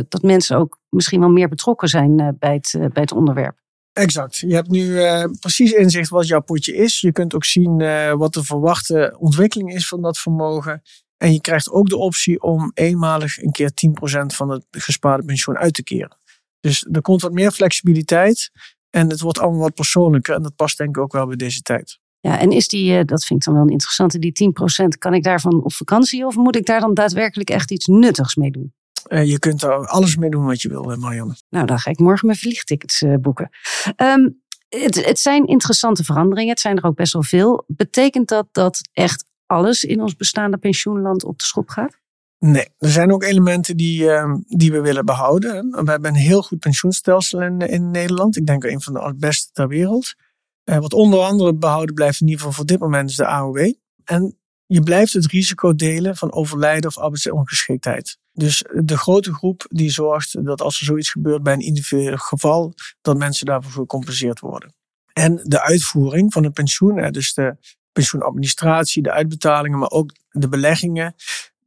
dat 0.09 0.23
mensen 0.23 0.57
ook 0.57 0.79
misschien 0.89 1.21
wel 1.21 1.29
meer 1.29 1.49
betrokken 1.49 1.89
zijn 1.89 2.37
bij, 2.39 2.55
het, 2.55 2.93
bij 2.93 3.03
het 3.03 3.12
onderwerp. 3.12 3.61
Exact. 3.93 4.37
Je 4.37 4.55
hebt 4.55 4.71
nu 4.71 4.85
uh, 4.85 5.25
precies 5.41 5.73
inzicht 5.73 6.09
wat 6.09 6.27
jouw 6.27 6.41
potje 6.41 6.75
is. 6.75 7.01
Je 7.01 7.13
kunt 7.13 7.35
ook 7.35 7.45
zien 7.45 7.81
uh, 7.81 8.13
wat 8.13 8.35
de 8.35 8.45
verwachte 8.45 9.17
ontwikkeling 9.19 9.75
is 9.75 9.89
van 9.89 10.03
dat 10.03 10.19
vermogen. 10.19 10.83
En 11.17 11.33
je 11.33 11.41
krijgt 11.41 11.71
ook 11.71 11.89
de 11.89 11.97
optie 11.97 12.43
om 12.43 12.71
eenmalig 12.75 13.43
een 13.43 13.51
keer 13.51 13.71
10% 13.71 14.27
van 14.27 14.49
het 14.51 14.67
gespaarde 14.71 15.25
pensioen 15.25 15.56
uit 15.56 15.75
te 15.75 15.83
keren. 15.83 16.19
Dus 16.61 16.87
er 16.93 17.01
komt 17.01 17.23
wat 17.23 17.33
meer 17.33 17.51
flexibiliteit. 17.51 18.51
En 18.91 19.11
het 19.11 19.21
wordt 19.21 19.39
allemaal 19.39 19.61
wat 19.61 19.75
persoonlijker. 19.75 20.35
En 20.35 20.43
dat 20.43 20.57
past 20.57 20.79
denk 20.79 20.97
ik 20.97 21.03
ook 21.03 21.12
wel 21.12 21.27
bij 21.27 21.37
deze 21.37 21.61
tijd. 21.61 21.99
Ja, 22.21 22.39
en 22.39 22.51
is 22.51 22.69
die, 22.69 22.99
uh, 22.99 23.05
dat 23.05 23.25
vind 23.25 23.39
ik 23.41 23.45
dan 23.45 23.55
wel 23.55 23.62
een 23.62 23.73
interessante, 23.73 24.19
die 24.19 24.33
10%, 24.33 24.99
kan 24.99 25.15
ik 25.15 25.23
daarvan 25.23 25.65
op 25.65 25.73
vakantie 25.73 26.27
of 26.27 26.35
moet 26.35 26.57
ik 26.57 26.67
daar 26.67 26.81
dan 26.81 26.95
daadwerkelijk 26.95 27.51
echt 27.51 27.71
iets 27.71 27.87
nuttigs 27.87 28.35
mee 28.35 28.51
doen? 28.51 28.73
Uh, 29.09 29.25
je 29.25 29.39
kunt 29.39 29.62
er 29.62 29.87
alles 29.87 30.17
mee 30.17 30.31
doen 30.31 30.45
wat 30.45 30.62
je 30.62 30.69
wil, 30.69 30.97
Marianne. 30.97 31.37
Nou, 31.49 31.67
dan 31.67 31.79
ga 31.79 31.91
ik 31.91 31.99
morgen 31.99 32.27
mijn 32.27 32.39
vliegtickets 32.39 33.03
uh, 33.03 33.15
boeken. 33.15 33.51
Um, 33.97 34.43
het, 34.69 35.05
het, 35.05 35.19
zijn 35.19 35.47
interessante 35.47 36.05
veranderingen. 36.05 36.51
Het 36.51 36.61
zijn 36.61 36.77
er 36.77 36.85
ook 36.85 36.95
best 36.95 37.13
wel 37.13 37.23
veel. 37.23 37.65
Betekent 37.67 38.29
dat 38.29 38.49
dat 38.53 38.81
echt 38.93 39.25
alles 39.47 39.85
in 39.85 40.01
ons 40.01 40.17
bestaande 40.17 40.56
pensioenland 40.56 41.25
op 41.25 41.39
de 41.39 41.45
schop 41.45 41.69
gaat? 41.69 41.99
Nee, 42.45 42.69
er 42.79 42.91
zijn 42.91 43.13
ook 43.13 43.23
elementen 43.23 43.77
die, 43.77 44.03
uh, 44.03 44.35
die 44.49 44.73
we 44.73 44.81
willen 44.81 45.05
behouden. 45.05 45.71
We 45.71 45.91
hebben 45.91 46.11
een 46.11 46.21
heel 46.21 46.43
goed 46.43 46.59
pensioenstelsel 46.59 47.41
in, 47.41 47.91
Nederland. 47.91 48.37
Ik 48.37 48.47
denk 48.47 48.65
een 48.65 48.81
van 48.81 48.93
de 48.93 49.15
beste 49.17 49.53
ter 49.53 49.69
wereld. 49.69 50.15
Uh, 50.65 50.79
wat 50.79 50.93
onder 50.93 51.21
andere 51.21 51.55
behouden 51.55 51.95
blijft 51.95 52.21
in 52.21 52.27
ieder 52.27 52.41
geval 52.41 52.57
voor 52.57 52.67
dit 52.67 52.79
moment 52.79 53.11
is 53.11 53.17
de 53.17 53.27
AOW. 53.27 53.73
En 54.05 54.39
je 54.67 54.83
blijft 54.83 55.13
het 55.13 55.27
risico 55.27 55.75
delen 55.75 56.17
van 56.17 56.33
overlijden 56.33 56.91
of 56.91 56.99
arbeidsongeschiktheid. 56.99 58.19
Dus 58.33 58.65
de 58.85 58.97
grote 58.97 59.35
groep 59.35 59.67
die 59.69 59.91
zorgt 59.91 60.45
dat 60.45 60.61
als 60.61 60.79
er 60.81 60.87
zoiets 60.87 61.11
gebeurt 61.11 61.43
bij 61.43 61.53
een 61.53 61.61
individueel 61.61 62.17
geval, 62.17 62.75
dat 63.01 63.19
mensen 63.19 63.47
daarvoor 63.47 63.73
gecompenseerd 63.73 64.41
worden. 64.41 64.75
En 65.13 65.41
de 65.45 65.63
uitvoering 65.63 66.33
van 66.33 66.45
het 66.45 66.53
pensioen, 66.53 67.13
dus 67.13 67.35
de 67.35 67.57
pensioenadministratie, 67.93 69.03
de 69.03 69.13
uitbetalingen, 69.13 69.79
maar 69.79 69.91
ook 69.91 70.15
de 70.31 70.49
beleggingen, 70.49 71.15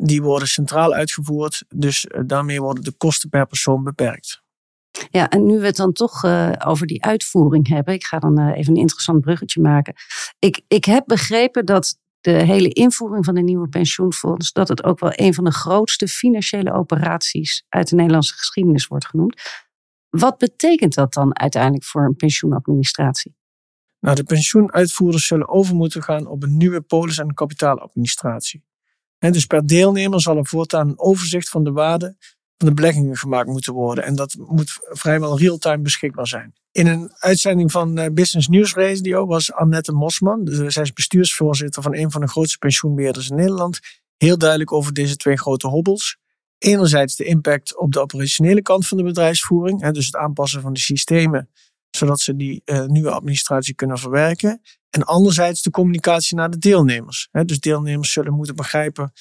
die 0.06 0.22
worden 0.22 0.48
centraal 0.48 0.94
uitgevoerd. 0.94 1.64
Dus 1.76 2.08
eh, 2.08 2.22
daarmee 2.26 2.62
worden 2.62 2.84
de 2.84 2.92
kosten 2.92 3.30
per 3.30 3.48
persoon 3.48 3.84
beperkt. 3.84 4.42
Ja, 5.10 5.30
en 5.30 5.46
nu 5.46 5.60
we 5.60 5.66
het 5.66 5.76
dan 5.76 5.94
toch 5.94 6.24
uh, 6.24 6.52
over 6.66 6.88
die 6.88 7.04
uitvoering 7.04 7.68
hebben, 7.68 7.94
ik 7.94 8.04
ga 8.04 8.20
dan 8.20 8.40
uh, 8.40 8.58
even 8.58 8.74
een 8.74 8.82
interessant 8.82 9.22
bruggetje 9.22 9.62
maken. 9.62 9.94
Ik, 10.40 10.62
ik 10.68 10.86
heb 10.86 11.04
begrepen 11.06 11.66
dat 11.66 12.00
de 12.22 12.32
hele 12.32 12.70
invoering 12.70 13.26
van 13.26 13.36
de 13.36 13.42
nieuwe 13.42 13.68
pensioenfonds, 13.68 14.52
dat 14.52 14.68
het 14.68 14.84
ook 14.84 15.00
wel 15.00 15.12
een 15.14 15.34
van 15.34 15.44
de 15.44 15.52
grootste 15.52 16.08
financiële 16.08 16.74
operaties 16.74 17.66
uit 17.70 17.90
de 17.90 17.96
Nederlandse 17.96 18.34
geschiedenis 18.34 18.88
wordt 18.88 19.06
genoemd. 19.06 19.42
Wat 20.10 20.38
betekent 20.38 20.94
dat 20.94 21.14
dan 21.14 21.40
uiteindelijk 21.40 21.84
voor 21.84 22.06
een 22.06 22.16
pensioenadministratie? 22.16 23.36
Nou, 24.00 24.16
de 24.16 24.24
pensioenuitvoerders 24.24 25.28
zullen 25.28 25.50
over 25.50 25.76
moeten 25.76 26.04
gaan 26.04 26.28
op 26.28 26.44
een 26.44 26.58
nieuwe 26.58 26.82
polis- 26.82 27.18
en 27.18 27.34
kapitaaladministratie. 27.34 28.64
Dus 29.32 29.46
per 29.46 29.66
deelnemer 29.66 30.22
zal 30.22 30.38
er 30.38 30.48
voortaan 30.48 30.88
een 30.88 31.00
overzicht 31.00 31.50
van 31.50 31.64
de 31.64 31.72
waarde 31.72 32.16
van 32.58 32.68
de 32.68 32.74
beleggingen 32.74 33.18
gemaakt 33.18 33.48
moeten 33.48 33.74
worden. 33.74 34.04
En 34.04 34.16
dat 34.16 34.36
moet 34.48 34.78
vrijwel 34.82 35.40
real-time 35.40 35.82
beschikbaar 35.82 36.28
zijn. 36.28 36.54
In 36.72 36.88
een 36.88 37.12
uitzending 37.14 37.72
van 37.72 37.98
eh, 37.98 38.12
Business 38.14 38.48
News 38.48 38.74
Radio 38.74 39.26
was 39.26 39.54
Annette 39.54 39.92
Mosman, 39.92 40.42
zij 40.68 40.84
is 40.84 40.94
bestuursvoorzitter 40.94 41.82
van 41.82 41.96
een 41.96 42.12
van 42.12 42.22
de 42.22 42.28
grootste 42.28 42.58
pensioenbeheerders 42.58 43.30
in 43.30 43.36
Nederland, 43.36 43.80
heel 44.18 44.38
duidelijk 44.38 44.72
over 44.72 44.94
deze 44.94 45.16
twee 45.16 45.38
grote 45.38 45.68
hobbels. 45.68 46.18
Enerzijds 46.58 47.16
de 47.16 47.24
impact 47.24 47.78
op 47.78 47.92
de 47.92 48.02
operationele 48.02 48.62
kant 48.62 48.88
van 48.88 48.98
de 48.98 49.04
bedrijfsvoering, 49.04 49.92
dus 49.92 50.06
het 50.06 50.16
aanpassen 50.16 50.62
van 50.62 50.74
de 50.74 50.80
systemen, 50.80 51.50
zodat 51.96 52.20
ze 52.20 52.36
die 52.36 52.62
uh, 52.66 52.86
nieuwe 52.86 53.12
administratie 53.12 53.74
kunnen 53.74 53.98
verwerken. 53.98 54.62
En 54.90 55.04
anderzijds 55.04 55.62
de 55.62 55.70
communicatie 55.70 56.38
naar 56.38 56.50
de 56.50 56.58
deelnemers. 56.58 57.30
Dus 57.46 57.60
deelnemers 57.60 58.12
zullen 58.12 58.34
moeten 58.34 58.56
begrijpen 58.56 59.14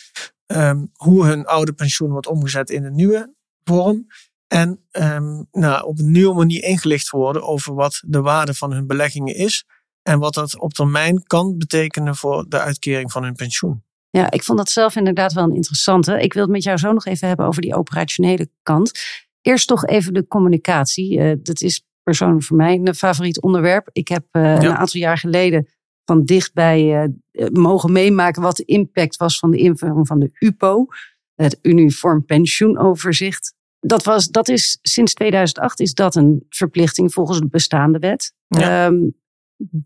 um, 0.46 0.90
hoe 0.92 1.26
hun 1.26 1.46
oude 1.46 1.72
pensioen 1.72 2.10
wordt 2.10 2.26
omgezet 2.26 2.70
in 2.70 2.84
een 2.84 2.94
nieuwe 2.94 3.34
vorm. 3.64 4.06
En 4.46 4.80
um, 4.90 5.46
nou, 5.50 5.84
op 5.84 5.98
een 5.98 6.10
nieuwe 6.10 6.34
manier 6.34 6.62
ingelicht 6.62 7.10
worden 7.10 7.42
over 7.42 7.74
wat 7.74 8.02
de 8.06 8.20
waarde 8.20 8.54
van 8.54 8.72
hun 8.72 8.86
beleggingen 8.86 9.34
is. 9.34 9.64
En 10.02 10.18
wat 10.18 10.34
dat 10.34 10.58
op 10.58 10.72
termijn 10.72 11.22
kan 11.22 11.58
betekenen 11.58 12.16
voor 12.16 12.48
de 12.48 12.58
uitkering 12.58 13.12
van 13.12 13.22
hun 13.22 13.34
pensioen. 13.34 13.84
Ja, 14.10 14.30
ik 14.30 14.44
vond 14.44 14.58
dat 14.58 14.70
zelf 14.70 14.96
inderdaad 14.96 15.32
wel 15.32 15.44
een 15.44 15.54
interessante. 15.54 16.20
Ik 16.20 16.32
wil 16.32 16.42
het 16.42 16.52
met 16.52 16.62
jou 16.62 16.78
zo 16.78 16.92
nog 16.92 17.04
even 17.04 17.28
hebben 17.28 17.46
over 17.46 17.62
die 17.62 17.74
operationele 17.74 18.48
kant. 18.62 19.00
Eerst 19.40 19.68
toch 19.68 19.86
even 19.86 20.14
de 20.14 20.26
communicatie. 20.26 21.18
Uh, 21.18 21.32
dat 21.42 21.60
is 21.60 21.84
persoonlijk 22.02 22.44
voor 22.44 22.56
mij 22.56 22.80
een 22.84 22.94
favoriet 22.94 23.42
onderwerp. 23.42 23.88
Ik 23.92 24.08
heb 24.08 24.24
uh, 24.32 24.42
ja. 24.42 24.62
een 24.62 24.76
aantal 24.76 25.00
jaar 25.00 25.18
geleden 25.18 25.68
van 26.04 26.24
dichtbij 26.24 27.08
uh, 27.32 27.46
mogen 27.52 27.92
meemaken 27.92 28.42
wat 28.42 28.56
de 28.56 28.64
impact 28.64 29.16
was 29.16 29.38
van 29.38 29.50
de 29.50 29.58
invoering 29.58 30.06
van 30.06 30.18
de 30.18 30.30
UPO, 30.38 30.86
het 31.34 31.58
Uniform 31.62 32.24
Pensioenoverzicht. 32.24 33.54
Dat, 33.80 34.04
was, 34.04 34.28
dat 34.28 34.48
is 34.48 34.78
sinds 34.82 35.14
2008 35.14 35.80
is 35.80 35.94
dat 35.94 36.14
een 36.14 36.46
verplichting 36.48 37.12
volgens 37.12 37.40
de 37.40 37.48
bestaande 37.48 37.98
wet. 37.98 38.32
Ja. 38.46 38.86
Um, 38.86 39.20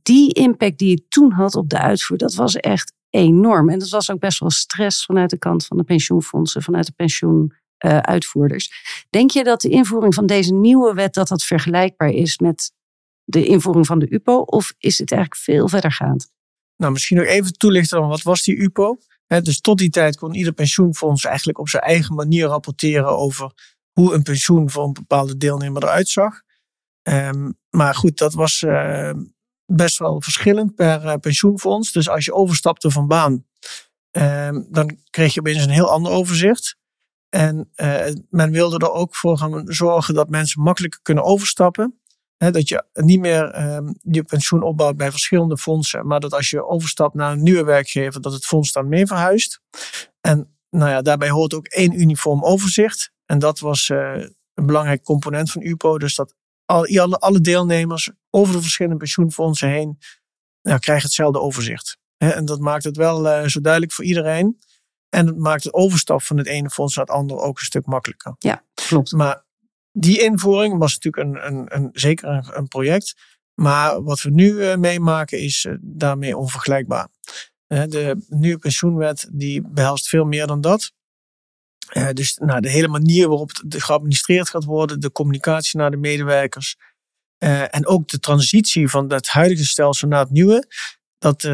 die 0.03 0.33
impact 0.33 0.79
die 0.79 0.91
het 0.91 1.11
toen 1.11 1.33
had 1.33 1.55
op 1.55 1.69
de 1.69 1.79
uitvoer, 1.79 2.17
dat 2.17 2.35
was 2.35 2.57
echt 2.57 2.93
enorm. 3.11 3.71
En 3.71 3.79
dat 3.79 3.89
was 3.89 4.11
ook 4.11 4.21
best 4.21 4.39
wel 4.39 4.51
stress 4.51 5.05
vanuit 5.05 5.31
de 5.31 5.39
kant 5.39 5.67
van 5.67 5.77
de 5.77 5.83
pensioenfondsen, 5.83 6.63
vanuit 6.63 6.87
de 6.87 6.93
pensioenuitvoerders. 6.93 7.65
Uh, 7.85 8.17
Denk 9.11 9.31
je 9.31 9.45
dat 9.45 9.61
de 9.61 9.69
invoering 9.69 10.15
van 10.15 10.27
deze 10.27 10.55
nieuwe 10.55 10.95
wet 10.95 11.15
dat 11.15 11.29
dat 11.29 11.43
vergelijkbaar 11.43 12.09
is 12.09 12.39
met 12.39 12.73
de 13.25 13.45
invoering 13.45 13.87
van 13.87 13.99
de 13.99 14.11
UPO? 14.11 14.39
Of 14.39 14.75
is 14.79 14.99
het 14.99 15.13
eigenlijk 15.13 15.43
veel 15.43 15.69
verdergaand? 15.69 16.33
Nou, 16.77 16.93
misschien 16.93 17.17
nog 17.17 17.27
even 17.27 17.53
toelichten 17.53 18.09
wat 18.09 18.23
was 18.23 18.43
die 18.43 18.57
UPO? 18.57 18.99
dus 19.27 19.61
tot 19.61 19.79
die 19.79 19.91
tijd 19.91 20.17
kon 20.17 20.35
ieder 20.35 20.53
pensioenfonds 20.53 21.25
eigenlijk 21.25 21.59
op 21.59 21.69
zijn 21.69 21.83
eigen 21.83 22.15
manier 22.15 22.47
rapporteren 22.47 23.19
over 23.19 23.53
hoe 23.93 24.15
een 24.15 24.23
pensioen 24.23 24.71
voor 24.71 24.85
een 24.85 24.93
bepaalde 24.93 25.37
deelnemer 25.37 25.83
eruit 25.83 26.09
zag. 26.09 26.43
Ehm, 27.03 27.51
maar 27.71 27.95
goed, 27.95 28.19
dat 28.19 28.35
was 28.35 28.63
uh, 28.63 29.13
best 29.67 29.99
wel 29.99 30.23
verschillend 30.23 30.75
per 30.75 31.05
uh, 31.05 31.15
pensioenfonds. 31.15 31.93
Dus 31.93 32.09
als 32.09 32.25
je 32.25 32.33
overstapte 32.33 32.91
van 32.91 33.07
baan, 33.07 33.45
um, 34.11 34.67
dan 34.71 34.99
kreeg 35.11 35.35
je 35.35 35.41
opeens 35.41 35.65
een 35.65 35.71
heel 35.71 35.91
ander 35.91 36.13
overzicht. 36.13 36.77
En 37.29 37.71
uh, 37.77 38.07
men 38.31 38.51
wilde 38.51 38.79
er 38.79 38.93
ook 38.93 39.17
voor 39.17 39.39
gaan 39.39 39.63
zorgen 39.67 40.15
dat 40.15 40.29
mensen 40.29 40.63
makkelijker 40.63 41.01
kunnen 41.03 41.25
overstappen. 41.25 42.01
He, 42.37 42.51
dat 42.51 42.69
je 42.69 42.85
niet 42.93 43.21
meer 43.21 43.75
um, 43.75 43.95
je 44.01 44.23
pensioen 44.23 44.63
opbouwt 44.63 44.97
bij 44.97 45.11
verschillende 45.11 45.59
fondsen, 45.59 46.07
maar 46.07 46.21
dat 46.21 46.33
als 46.33 46.51
je 46.51 46.67
overstapt 46.67 47.15
naar 47.15 47.33
een 47.33 47.43
nieuwe 47.43 47.65
werkgever, 47.65 48.21
dat 48.21 48.33
het 48.33 48.47
fonds 48.47 48.73
dan 48.73 48.89
mee 48.89 49.07
verhuist. 49.07 49.61
En 50.21 50.57
nou 50.71 50.91
ja, 50.91 51.03
daarbij 51.03 51.31
hoort 51.31 51.55
ook 51.55 51.67
één 51.67 52.01
uniform 52.01 52.45
overzicht. 52.45 53.13
En 53.27 53.39
dat 53.39 53.59
was 53.59 53.89
uh, 53.89 54.15
een 54.55 54.67
belangrijk 54.67 55.03
component 55.03 55.51
van 55.51 55.63
UPO. 55.63 55.99
Dus 55.99 56.15
dat 56.15 56.35
alle, 56.65 57.19
alle 57.19 57.41
deelnemers 57.41 58.11
over 58.31 58.55
de 58.55 58.61
verschillende 58.61 58.99
pensioenfondsen 58.99 59.69
heen 59.69 59.99
nou, 60.63 60.79
krijgen 60.79 61.05
hetzelfde 61.05 61.41
overzicht. 61.41 61.99
En 62.17 62.45
dat 62.45 62.61
maakt 62.61 62.85
het 62.85 62.97
wel 62.97 63.27
uh, 63.27 63.47
zo 63.47 63.61
duidelijk 63.61 63.93
voor 63.93 64.05
iedereen. 64.05 64.59
En 65.09 65.27
het 65.27 65.39
maakt 65.39 65.63
de 65.63 65.73
overstap 65.73 66.23
van 66.23 66.37
het 66.37 66.47
ene 66.47 66.71
fonds 66.71 66.97
naar 66.97 67.05
het 67.05 67.15
andere 67.15 67.41
ook 67.41 67.59
een 67.59 67.65
stuk 67.65 67.87
makkelijker. 67.87 68.35
Ja, 68.39 68.65
klopt. 68.75 69.13
Maar 69.13 69.45
die 69.93 70.23
invoering 70.23 70.79
was 70.79 70.99
natuurlijk 70.99 71.27
een, 71.27 71.47
een, 71.47 71.77
een 71.77 71.89
zeker 71.93 72.29
een, 72.29 72.59
een, 72.59 72.69
project. 72.69 73.15
Maar 73.55 74.03
wat 74.03 74.23
we 74.23 74.31
nu 74.31 74.51
uh, 74.51 74.77
meemaken 74.77 75.41
is 75.41 75.65
uh, 75.65 75.75
daarmee 75.81 76.37
onvergelijkbaar. 76.37 77.09
de 77.67 78.25
nieuwe 78.29 78.59
pensioenwet 78.59 79.29
die 79.33 79.63
behelst 79.63 80.09
veel 80.09 80.25
meer 80.25 80.47
dan 80.47 80.61
dat. 80.61 80.93
Dus 82.13 82.37
nou, 82.37 82.61
de 82.61 82.71
hele 82.71 82.89
manier 82.89 83.29
waarop 83.29 83.51
het 83.51 83.83
geadministreerd 83.83 84.49
gaat 84.49 84.65
worden, 84.65 85.01
de 85.01 85.13
communicatie 85.13 85.79
naar 85.79 85.91
de 85.91 85.97
medewerkers 85.97 86.77
en 87.39 87.87
ook 87.87 88.09
de 88.09 88.19
transitie 88.19 88.89
van 88.89 89.13
het 89.13 89.29
huidige 89.29 89.65
stelsel 89.65 90.09
naar 90.09 90.21
het 90.21 90.31
nieuwe, 90.31 90.67
dat 91.19 91.45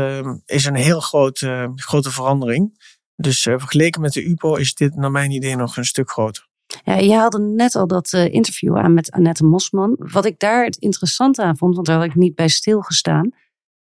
is 0.45 0.65
een 0.65 0.75
heel 0.75 1.01
grote, 1.01 1.73
grote 1.77 2.11
verandering. 2.11 2.79
Dus 3.17 3.43
vergeleken 3.43 4.01
met 4.01 4.13
de 4.13 4.25
UPO 4.25 4.55
is 4.55 4.75
dit 4.75 4.97
naar 4.97 5.11
mijn 5.11 5.31
idee 5.31 5.57
nog 5.57 5.77
een 5.77 5.85
stuk 5.85 6.11
groter. 6.11 6.51
Ja, 6.85 6.95
je 6.95 7.15
haalde 7.15 7.39
net 7.39 7.75
al 7.75 7.87
dat 7.87 8.13
interview 8.13 8.77
aan 8.77 8.95
met 8.95 9.11
Annette 9.11 9.45
Mosman. 9.45 9.95
Wat 9.99 10.25
ik 10.25 10.39
daar 10.39 10.65
het 10.65 10.77
interessante 10.77 11.43
aan 11.43 11.57
vond, 11.57 11.75
want 11.75 11.87
daar 11.87 11.97
had 11.97 12.07
ik 12.07 12.15
niet 12.15 12.35
bij 12.35 12.49
stilgestaan, 12.49 13.31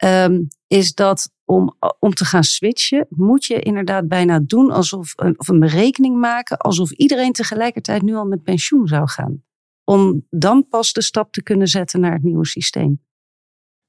um, 0.03 0.48
is 0.68 0.94
dat 0.94 1.32
om, 1.46 1.77
om 2.00 2.13
te 2.13 2.25
gaan 2.25 2.44
switchen, 2.44 3.06
moet 3.10 3.46
je 3.46 3.60
inderdaad 3.60 4.08
bijna 4.08 4.39
doen 4.39 4.72
alsof 4.72 5.13
of 5.38 5.48
een 5.48 5.60
berekening 5.60 6.20
maken, 6.20 6.58
alsof 6.58 6.92
iedereen 6.92 7.32
tegelijkertijd 7.32 8.01
nu 8.01 8.15
al 8.15 8.25
met 8.25 8.44
pensioen 8.44 8.88
zou 8.88 9.10
gaan. 9.10 9.44
Om 9.84 10.25
dan 10.30 10.68
pas 10.68 10.94
de 10.94 11.01
stap 11.01 11.32
te 11.32 11.44
kunnen 11.44 11.68
zetten 11.68 12.00
naar 12.00 12.13
het 12.13 12.24
nieuwe 12.24 12.46
systeem. 12.46 13.01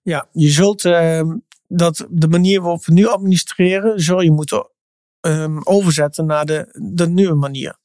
Ja, 0.03 0.29
je 0.33 0.49
zult 0.49 0.85
uh, 0.85 1.33
dat 1.69 2.07
de 2.11 2.29
manier 2.29 2.61
waarop 2.61 2.85
we 2.85 2.93
nu 2.93 3.07
administreren, 3.07 4.01
zul 4.01 4.21
je 4.21 4.31
moeten 4.31 4.71
um, 5.27 5.61
overzetten 5.63 6.27
naar 6.27 6.47
de, 6.47 6.79
de 6.93 7.09
nieuwe 7.09 7.35
manier. 7.35 7.77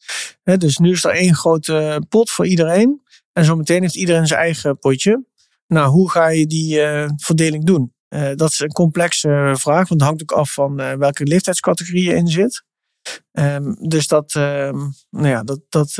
He, 0.43 0.57
dus 0.57 0.77
nu 0.77 0.91
is 0.91 1.03
er 1.03 1.11
één 1.11 1.35
grote 1.35 2.03
pot 2.09 2.29
voor 2.29 2.47
iedereen. 2.47 3.01
En 3.33 3.45
zometeen 3.45 3.81
heeft 3.81 3.95
iedereen 3.95 4.27
zijn 4.27 4.39
eigen 4.39 4.79
potje. 4.79 5.25
Nou, 5.67 5.89
hoe 5.89 6.09
ga 6.09 6.27
je 6.27 6.47
die 6.47 6.79
uh, 6.79 7.09
verdeling 7.15 7.65
doen? 7.65 7.93
Uh, 8.09 8.29
dat 8.35 8.51
is 8.51 8.59
een 8.59 8.71
complexe 8.71 9.53
vraag, 9.57 9.87
want 9.87 9.89
het 9.89 10.01
hangt 10.01 10.21
ook 10.21 10.31
af 10.31 10.53
van 10.53 10.81
uh, 10.81 10.93
welke 10.93 11.23
leeftijdscategorie 11.23 12.03
je 12.03 12.15
in 12.15 12.27
zit. 12.27 12.63
Um, 13.31 13.75
dus 13.89 14.07
dat, 14.07 14.33
um, 14.33 14.93
nou 15.09 15.27
ja, 15.27 15.43
dat, 15.43 15.59
dat 15.69 15.95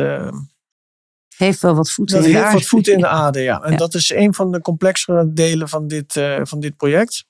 heeft 1.38 1.62
wel 1.62 1.76
wat 1.76 1.92
voeten 1.92 2.18
in 2.18 2.22
de 2.22 2.28
aarde. 2.28 2.42
heeft 2.42 2.54
wat 2.54 2.66
voeten 2.66 2.94
in 2.94 3.00
de 3.00 3.08
aarde, 3.08 3.40
ja. 3.40 3.62
En 3.66 3.72
ja. 3.72 3.78
dat 3.78 3.94
is 3.94 4.14
een 4.14 4.34
van 4.34 4.52
de 4.52 4.62
complexere 4.62 5.34
delen 5.34 5.70
van 5.70 5.88
dit, 5.88 6.14
van 6.44 6.60
dit 6.60 6.78
project. 6.78 7.26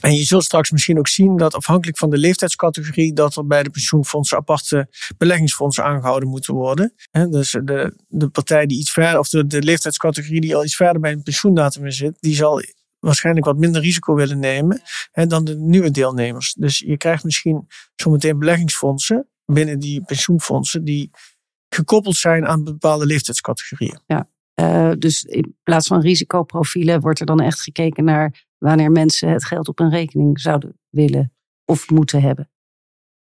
En 0.00 0.14
je 0.14 0.24
zult 0.24 0.44
straks 0.44 0.70
misschien 0.70 0.98
ook 0.98 1.08
zien 1.08 1.36
dat 1.36 1.54
afhankelijk 1.54 1.98
van 1.98 2.10
de 2.10 2.18
leeftijdscategorie, 2.18 3.12
dat 3.12 3.36
er 3.36 3.46
bij 3.46 3.62
de 3.62 3.70
pensioenfondsen 3.70 4.38
aparte 4.38 4.88
beleggingsfondsen 5.18 5.84
aangehouden 5.84 6.28
moeten 6.28 6.54
worden. 6.54 6.94
Dus 7.10 7.50
de, 7.50 7.96
de 8.08 8.28
partij 8.28 8.66
die 8.66 8.78
iets 8.78 8.92
verder, 8.92 9.18
of 9.18 9.28
de, 9.28 9.62
leeftijdscategorie 9.62 10.40
die 10.40 10.56
al 10.56 10.64
iets 10.64 10.76
verder 10.76 11.00
bij 11.00 11.12
een 11.12 11.22
pensioendatum 11.22 11.90
zit, 11.90 12.16
die 12.20 12.34
zal 12.34 12.62
waarschijnlijk 12.98 13.46
wat 13.46 13.56
minder 13.56 13.80
risico 13.80 14.14
willen 14.14 14.38
nemen 14.38 14.82
dan 15.12 15.44
de 15.44 15.56
nieuwe 15.58 15.90
deelnemers. 15.90 16.54
Dus 16.54 16.78
je 16.78 16.96
krijgt 16.96 17.24
misschien 17.24 17.66
zometeen 17.94 18.38
beleggingsfondsen 18.38 19.28
binnen 19.44 19.78
die 19.78 20.04
pensioenfondsen 20.04 20.84
die 20.84 21.10
gekoppeld 21.68 22.16
zijn 22.16 22.46
aan 22.46 22.64
bepaalde 22.64 23.06
leeftijdscategorieën. 23.06 24.00
Ja, 24.06 24.28
uh, 24.60 24.92
dus 24.98 25.22
in 25.22 25.56
plaats 25.62 25.86
van 25.86 26.00
risicoprofielen 26.00 27.00
wordt 27.00 27.20
er 27.20 27.26
dan 27.26 27.40
echt 27.40 27.60
gekeken 27.60 28.04
naar 28.04 28.45
wanneer 28.58 28.90
mensen 28.90 29.28
het 29.28 29.44
geld 29.44 29.68
op 29.68 29.80
een 29.80 29.90
rekening 29.90 30.40
zouden 30.40 30.78
willen 30.88 31.32
of 31.64 31.90
moeten 31.90 32.22
hebben. 32.22 32.50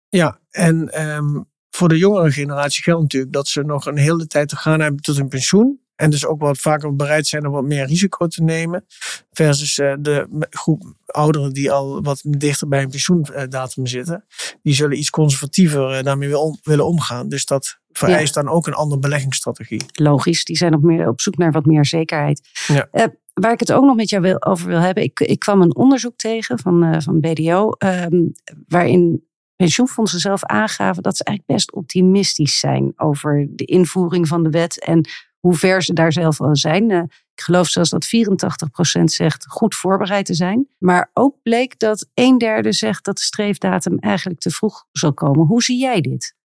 Ja, 0.09 0.39
en 0.49 1.01
um, 1.07 1.45
voor 1.69 1.89
de 1.89 1.97
jongere 1.97 2.31
generatie 2.31 2.83
geldt 2.83 3.01
natuurlijk 3.01 3.33
dat 3.33 3.47
ze 3.47 3.61
nog 3.61 3.85
een 3.85 3.97
hele 3.97 4.27
tijd 4.27 4.49
te 4.49 4.55
gaan 4.55 4.79
hebben 4.79 5.01
tot 5.01 5.17
hun 5.17 5.27
pensioen. 5.27 5.79
En 5.95 6.09
dus 6.09 6.25
ook 6.25 6.41
wat 6.41 6.57
vaker 6.57 6.95
bereid 6.95 7.27
zijn 7.27 7.45
om 7.45 7.51
wat 7.51 7.63
meer 7.63 7.85
risico 7.85 8.27
te 8.27 8.43
nemen. 8.43 8.85
Versus 9.31 9.77
uh, 9.77 9.93
de 9.99 10.47
groep 10.49 10.95
ouderen 11.05 11.53
die 11.53 11.71
al 11.71 12.01
wat 12.01 12.21
dichter 12.27 12.67
bij 12.67 12.81
een 12.81 12.89
pensioendatum 12.89 13.87
zitten. 13.87 14.25
Die 14.61 14.73
zullen 14.73 14.97
iets 14.97 15.09
conservatiever 15.09 15.97
uh, 15.97 16.03
daarmee 16.03 16.29
wil 16.29 16.59
willen 16.63 16.85
omgaan. 16.85 17.29
Dus 17.29 17.45
dat 17.45 17.79
vereist 17.91 18.35
ja. 18.35 18.41
dan 18.41 18.51
ook 18.51 18.67
een 18.67 18.73
andere 18.73 18.99
beleggingsstrategie. 18.99 19.85
Logisch, 19.93 20.43
die 20.43 20.57
zijn 20.57 20.71
nog 20.71 20.81
meer 20.81 21.07
op 21.07 21.21
zoek 21.21 21.37
naar 21.37 21.51
wat 21.51 21.65
meer 21.65 21.85
zekerheid. 21.85 22.49
Ja. 22.67 22.87
Uh, 22.91 23.03
waar 23.41 23.51
ik 23.51 23.59
het 23.59 23.71
ook 23.71 23.83
nog 23.83 23.95
met 23.95 24.09
jou 24.09 24.21
wil, 24.21 24.43
over 24.43 24.67
wil 24.67 24.79
hebben. 24.79 25.03
Ik, 25.03 25.19
ik 25.19 25.39
kwam 25.39 25.61
een 25.61 25.75
onderzoek 25.75 26.15
tegen 26.15 26.59
van, 26.59 27.01
van 27.01 27.19
BDO. 27.19 27.71
Um, 27.77 28.31
waarin 28.67 29.27
pensioenfondsen 29.55 30.19
zelf 30.19 30.43
aangaven 30.43 31.03
dat 31.03 31.17
ze 31.17 31.23
eigenlijk 31.23 31.57
best 31.57 31.73
optimistisch 31.73 32.59
zijn 32.59 32.93
over 32.95 33.47
de 33.49 33.65
invoering 33.65 34.27
van 34.27 34.43
de 34.43 34.49
wet. 34.49 34.83
En 34.83 35.09
hoe 35.39 35.55
ver 35.55 35.83
ze 35.83 35.93
daar 35.93 36.11
zelf 36.11 36.41
al 36.41 36.55
zijn. 36.55 36.89
Uh, 36.89 37.03
ik 37.33 37.41
geloof 37.41 37.67
zelfs 37.67 37.89
dat 37.89 38.05
84% 38.05 39.03
zegt 39.03 39.45
goed 39.47 39.75
voorbereid 39.75 40.25
te 40.25 40.33
zijn. 40.33 40.67
Maar 40.77 41.09
ook 41.13 41.35
bleek 41.43 41.79
dat 41.79 42.09
een 42.13 42.37
derde 42.37 42.71
zegt 42.71 43.05
dat 43.05 43.17
de 43.17 43.23
streefdatum 43.23 43.99
eigenlijk 43.99 44.39
te 44.39 44.49
vroeg 44.49 44.85
zal 44.91 45.13
komen. 45.13 45.45
Hoe 45.45 45.63
zie 45.63 45.79
jij 45.79 46.01
dit? 46.01 46.35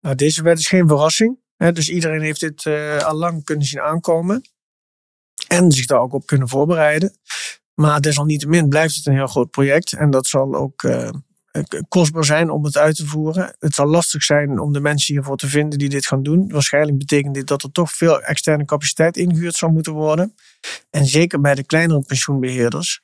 Nou, 0.00 0.16
deze 0.16 0.42
wet 0.42 0.58
is 0.58 0.68
geen 0.68 0.88
verrassing. 0.88 1.42
Dus 1.56 1.90
iedereen 1.90 2.20
heeft 2.20 2.40
dit 2.40 2.64
uh, 2.64 2.98
al 2.98 3.14
lang 3.14 3.44
kunnen 3.44 3.66
zien 3.66 3.80
aankomen. 3.80 4.42
En 5.48 5.72
zich 5.72 5.86
daar 5.86 6.00
ook 6.00 6.12
op 6.12 6.26
kunnen 6.26 6.48
voorbereiden. 6.48 7.16
Maar 7.74 8.00
desalniettemin 8.00 8.68
blijft 8.68 8.94
het 8.94 9.06
een 9.06 9.14
heel 9.14 9.26
groot 9.26 9.50
project. 9.50 9.92
En 9.92 10.10
dat 10.10 10.26
zal 10.26 10.54
ook 10.54 10.82
uh, 10.82 11.08
kostbaar 11.88 12.24
zijn 12.24 12.50
om 12.50 12.64
het 12.64 12.76
uit 12.76 12.96
te 12.96 13.06
voeren. 13.06 13.56
Het 13.58 13.74
zal 13.74 13.86
lastig 13.86 14.22
zijn 14.22 14.58
om 14.58 14.72
de 14.72 14.80
mensen 14.80 15.14
hiervoor 15.14 15.36
te 15.36 15.48
vinden 15.48 15.78
die 15.78 15.88
dit 15.88 16.06
gaan 16.06 16.22
doen. 16.22 16.48
Waarschijnlijk 16.48 16.98
betekent 16.98 17.34
dit 17.34 17.46
dat 17.46 17.62
er 17.62 17.72
toch 17.72 17.92
veel 17.92 18.22
externe 18.22 18.64
capaciteit 18.64 19.16
ingehuurd 19.16 19.54
zal 19.54 19.68
moeten 19.68 19.92
worden. 19.92 20.34
En 20.90 21.06
zeker 21.06 21.40
bij 21.40 21.54
de 21.54 21.64
kleinere 21.64 22.02
pensioenbeheerders 22.06 23.00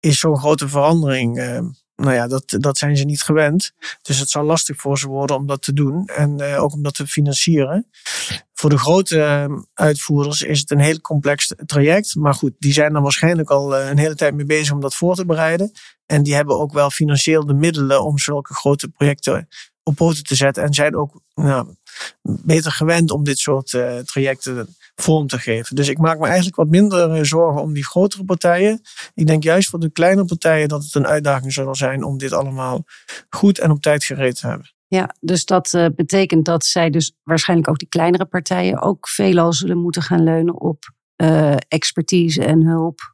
is 0.00 0.18
zo'n 0.18 0.38
grote 0.38 0.68
verandering. 0.68 1.38
Uh, 1.38 1.60
nou 1.96 2.14
ja, 2.14 2.26
dat, 2.26 2.44
dat 2.46 2.78
zijn 2.78 2.96
ze 2.96 3.04
niet 3.04 3.22
gewend. 3.22 3.72
Dus 4.02 4.18
het 4.18 4.30
zal 4.30 4.44
lastig 4.44 4.76
voor 4.76 4.98
ze 4.98 5.08
worden 5.08 5.36
om 5.36 5.46
dat 5.46 5.62
te 5.62 5.72
doen. 5.72 6.06
En 6.06 6.38
uh, 6.40 6.62
ook 6.62 6.72
om 6.72 6.82
dat 6.82 6.94
te 6.94 7.06
financieren. 7.06 7.86
Voor 8.52 8.70
de 8.70 8.78
grote 8.78 9.16
uh, 9.16 9.58
uitvoerders 9.74 10.42
is 10.42 10.60
het 10.60 10.70
een 10.70 10.80
heel 10.80 11.00
complex 11.00 11.54
traject. 11.66 12.14
Maar 12.14 12.34
goed, 12.34 12.52
die 12.58 12.72
zijn 12.72 12.94
er 12.94 13.02
waarschijnlijk 13.02 13.50
al 13.50 13.78
uh, 13.78 13.88
een 13.88 13.98
hele 13.98 14.14
tijd 14.14 14.34
mee 14.34 14.46
bezig 14.46 14.72
om 14.72 14.80
dat 14.80 14.94
voor 14.94 15.14
te 15.14 15.26
bereiden. 15.26 15.72
En 16.06 16.22
die 16.22 16.34
hebben 16.34 16.58
ook 16.58 16.72
wel 16.72 16.90
financieel 16.90 17.46
de 17.46 17.54
middelen 17.54 18.04
om 18.04 18.18
zulke 18.18 18.54
grote 18.54 18.88
projecten 18.88 19.48
op 19.82 19.94
poten 19.94 20.24
te 20.24 20.34
zetten. 20.34 20.62
En 20.62 20.74
zijn 20.74 20.96
ook 20.96 21.20
nou, 21.34 21.74
beter 22.22 22.72
gewend 22.72 23.10
om 23.10 23.24
dit 23.24 23.38
soort 23.38 23.68
trajecten 24.04 24.76
vorm 24.94 25.26
te 25.26 25.38
geven. 25.38 25.76
Dus 25.76 25.88
ik 25.88 25.98
maak 25.98 26.18
me 26.18 26.26
eigenlijk 26.26 26.56
wat 26.56 26.68
minder 26.68 27.16
uh, 27.16 27.22
zorgen 27.22 27.62
om 27.62 27.72
die 27.72 27.84
grotere 27.84 28.24
partijen. 28.24 28.80
Ik 29.14 29.26
denk 29.26 29.42
juist 29.42 29.68
voor 29.68 29.80
de 29.80 29.90
kleinere 29.90 30.26
partijen 30.26 30.68
dat 30.68 30.84
het 30.84 30.94
een 30.94 31.06
uitdaging 31.06 31.52
zal 31.52 31.74
zijn 31.74 32.04
om 32.04 32.18
dit 32.18 32.32
allemaal 32.32 32.84
goed 33.28 33.58
en 33.58 33.70
op 33.70 33.80
tijd 33.80 34.04
gereed 34.04 34.40
te 34.40 34.46
hebben. 34.46 34.72
Ja, 34.86 35.14
dus 35.20 35.44
dat 35.44 35.72
uh, 35.72 35.86
betekent 35.96 36.44
dat 36.44 36.64
zij 36.64 36.90
dus 36.90 37.16
waarschijnlijk 37.22 37.68
ook 37.68 37.78
die 37.78 37.88
kleinere 37.88 38.24
partijen 38.24 38.82
ook 38.82 39.08
veelal 39.08 39.52
zullen 39.52 39.78
moeten 39.78 40.02
gaan 40.02 40.22
leunen 40.22 40.60
op 40.60 40.92
expertise 41.68 42.44
en 42.44 42.66
hulp 42.66 43.13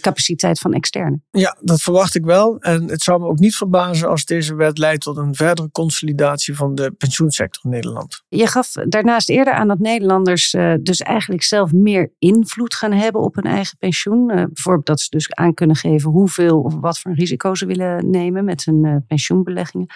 capaciteit 0.00 0.58
van 0.58 0.72
externe. 0.72 1.20
Ja, 1.30 1.56
dat 1.60 1.82
verwacht 1.82 2.14
ik 2.14 2.24
wel. 2.24 2.58
En 2.58 2.90
het 2.90 3.02
zou 3.02 3.20
me 3.20 3.26
ook 3.26 3.38
niet 3.38 3.56
verbazen 3.56 4.08
als 4.08 4.24
deze 4.24 4.54
wet 4.54 4.78
leidt 4.78 5.02
tot 5.02 5.16
een 5.16 5.34
verdere 5.34 5.70
consolidatie 5.70 6.54
van 6.56 6.74
de 6.74 6.90
pensioensector 6.90 7.64
in 7.64 7.70
Nederland. 7.70 8.22
Je 8.28 8.46
gaf 8.46 8.72
daarnaast 8.72 9.28
eerder 9.28 9.54
aan 9.54 9.68
dat 9.68 9.78
Nederlanders 9.78 10.54
uh, 10.54 10.74
dus 10.82 11.00
eigenlijk 11.00 11.42
zelf 11.42 11.72
meer 11.72 12.12
invloed 12.18 12.74
gaan 12.74 12.92
hebben 12.92 13.20
op 13.20 13.34
hun 13.34 13.44
eigen 13.44 13.78
pensioen. 13.78 14.30
Uh, 14.30 14.44
bijvoorbeeld 14.44 14.86
dat 14.86 15.00
ze 15.00 15.10
dus 15.10 15.32
aan 15.32 15.54
kunnen 15.54 15.76
geven 15.76 16.10
hoeveel 16.10 16.60
of 16.60 16.74
wat 16.74 16.98
voor 16.98 17.12
risico 17.12 17.54
ze 17.54 17.66
willen 17.66 18.10
nemen 18.10 18.44
met 18.44 18.64
hun 18.64 18.84
uh, 18.84 18.96
pensioenbeleggingen. 19.06 19.86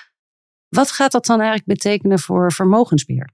Wat 0.68 0.90
gaat 0.90 1.12
dat 1.12 1.26
dan 1.26 1.40
eigenlijk 1.40 1.68
betekenen 1.68 2.18
voor 2.18 2.52
vermogensbeheer? 2.52 3.30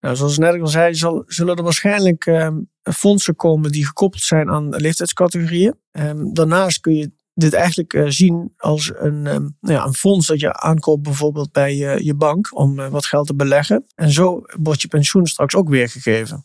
Nou, 0.00 0.16
zoals 0.16 0.32
ik 0.32 0.38
net 0.38 0.60
al 0.60 0.66
zei, 0.66 0.94
zal, 0.94 1.22
zullen 1.26 1.56
er 1.56 1.62
waarschijnlijk 1.62 2.26
uh, 2.26 2.48
fondsen 2.82 3.36
komen 3.36 3.72
die 3.72 3.86
gekoppeld 3.86 4.22
zijn 4.22 4.50
aan 4.50 4.68
leeftijdscategorieën. 4.68 5.74
Um, 5.92 6.34
daarnaast 6.34 6.80
kun 6.80 6.94
je 6.94 7.12
dit 7.34 7.52
eigenlijk 7.52 7.94
uh, 7.94 8.08
zien 8.08 8.52
als 8.56 8.92
een, 8.94 9.26
um, 9.26 9.56
nou 9.60 9.74
ja, 9.74 9.84
een 9.84 9.94
fonds 9.94 10.26
dat 10.26 10.40
je 10.40 10.52
aankoopt 10.52 11.02
bijvoorbeeld 11.02 11.52
bij 11.52 11.74
uh, 11.76 11.98
je 11.98 12.14
bank 12.14 12.56
om 12.56 12.78
uh, 12.78 12.88
wat 12.88 13.06
geld 13.06 13.26
te 13.26 13.34
beleggen. 13.34 13.84
En 13.94 14.10
zo 14.10 14.42
wordt 14.60 14.82
je 14.82 14.88
pensioen 14.88 15.26
straks 15.26 15.54
ook 15.54 15.68
weergegeven. 15.68 16.44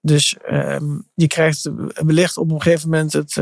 Dus 0.00 0.36
je 1.14 1.26
krijgt 1.26 1.70
wellicht 1.94 2.36
op 2.36 2.50
een 2.50 2.62
gegeven 2.62 2.90
moment 2.90 3.12
het, 3.12 3.32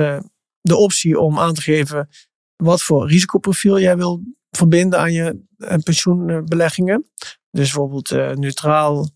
de 0.60 0.76
optie 0.76 1.18
om 1.18 1.38
aan 1.38 1.54
te 1.54 1.62
geven 1.62 2.08
wat 2.56 2.82
voor 2.82 3.08
risicoprofiel 3.08 3.80
jij 3.80 3.96
wil 3.96 4.22
verbinden 4.50 4.98
aan 4.98 5.12
je 5.12 5.44
pensioenbeleggingen. 5.82 7.10
Dus 7.50 7.72
bijvoorbeeld 7.72 8.10
neutraal, 8.38 8.98
eh, 8.98 9.08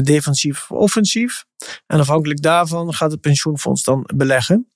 defensief 0.00 0.70
of 0.70 0.78
offensief. 0.78 1.44
En 1.86 2.00
afhankelijk 2.00 2.42
daarvan 2.42 2.94
gaat 2.94 3.10
het 3.10 3.20
pensioenfonds 3.20 3.84
dan 3.84 4.10
beleggen. 4.14 4.66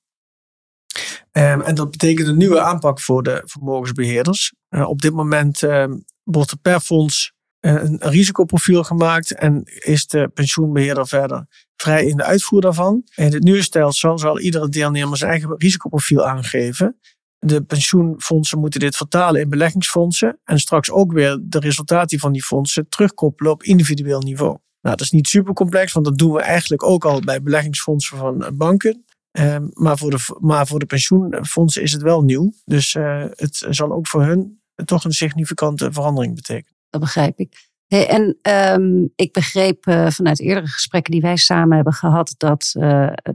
Um, 1.32 1.60
en 1.60 1.74
dat 1.74 1.90
betekent 1.90 2.28
een 2.28 2.36
nieuwe 2.36 2.60
aanpak 2.60 3.00
voor 3.00 3.22
de 3.22 3.42
vermogensbeheerders. 3.44 4.52
Uh, 4.70 4.88
op 4.88 5.00
dit 5.00 5.12
moment 5.12 5.62
uh, 5.62 5.84
wordt 6.22 6.50
er 6.50 6.58
per 6.58 6.80
fonds 6.80 7.32
uh, 7.60 7.72
een 7.72 7.98
risicoprofiel 8.00 8.84
gemaakt 8.84 9.34
en 9.34 9.62
is 9.64 10.06
de 10.06 10.28
pensioenbeheerder 10.28 11.08
verder 11.08 11.46
vrij 11.76 12.04
in 12.04 12.16
de 12.16 12.22
uitvoer 12.22 12.60
daarvan. 12.60 13.02
In 13.14 13.32
het 13.32 13.42
nieuwe 13.42 13.62
stelsel 13.62 14.18
zal 14.18 14.40
iedere 14.40 14.68
deelnemer 14.68 15.16
zijn 15.16 15.30
eigen 15.30 15.54
risicoprofiel 15.56 16.26
aangeven. 16.26 17.00
De 17.38 17.62
pensioenfondsen 17.62 18.58
moeten 18.58 18.80
dit 18.80 18.96
vertalen 18.96 19.40
in 19.40 19.48
beleggingsfondsen 19.48 20.40
en 20.44 20.58
straks 20.58 20.90
ook 20.90 21.12
weer 21.12 21.38
de 21.42 21.58
resultaten 21.58 22.18
van 22.18 22.32
die 22.32 22.44
fondsen 22.44 22.88
terugkoppelen 22.88 23.52
op 23.52 23.62
individueel 23.62 24.20
niveau. 24.20 24.58
Nou, 24.86 24.98
dat 24.98 25.06
is 25.06 25.12
niet 25.12 25.28
super 25.28 25.54
complex, 25.54 25.92
want 25.92 26.06
dat 26.06 26.18
doen 26.18 26.32
we 26.32 26.40
eigenlijk 26.40 26.82
ook 26.82 27.04
al 27.04 27.20
bij 27.20 27.42
beleggingsfondsen 27.42 28.16
van 28.16 28.44
eh, 28.44 28.50
banken. 28.52 29.04
Um, 29.38 29.70
maar, 29.72 29.98
voor 29.98 30.10
de, 30.10 30.36
maar 30.40 30.66
voor 30.66 30.78
de 30.78 30.86
pensioenfondsen 30.86 31.82
is 31.82 31.92
het 31.92 32.02
wel 32.02 32.22
nieuw. 32.22 32.52
Dus 32.64 32.94
uh, 32.94 33.24
het 33.30 33.66
zal 33.68 33.92
ook 33.92 34.06
voor 34.06 34.22
hun 34.22 34.60
toch 34.84 35.04
een 35.04 35.12
significante 35.12 35.92
verandering 35.92 36.34
betekenen. 36.34 36.76
Dat 36.90 37.00
begrijp 37.00 37.38
ik. 37.38 37.68
En 37.86 38.38
um, 38.42 39.12
ik 39.16 39.32
begreep 39.32 39.86
uh, 39.86 40.10
vanuit 40.10 40.40
eerdere 40.40 40.66
gesprekken 40.66 41.12
die 41.12 41.20
wij 41.20 41.36
samen 41.36 41.74
hebben 41.74 41.92
gehad, 41.92 42.34
dat 42.36 42.70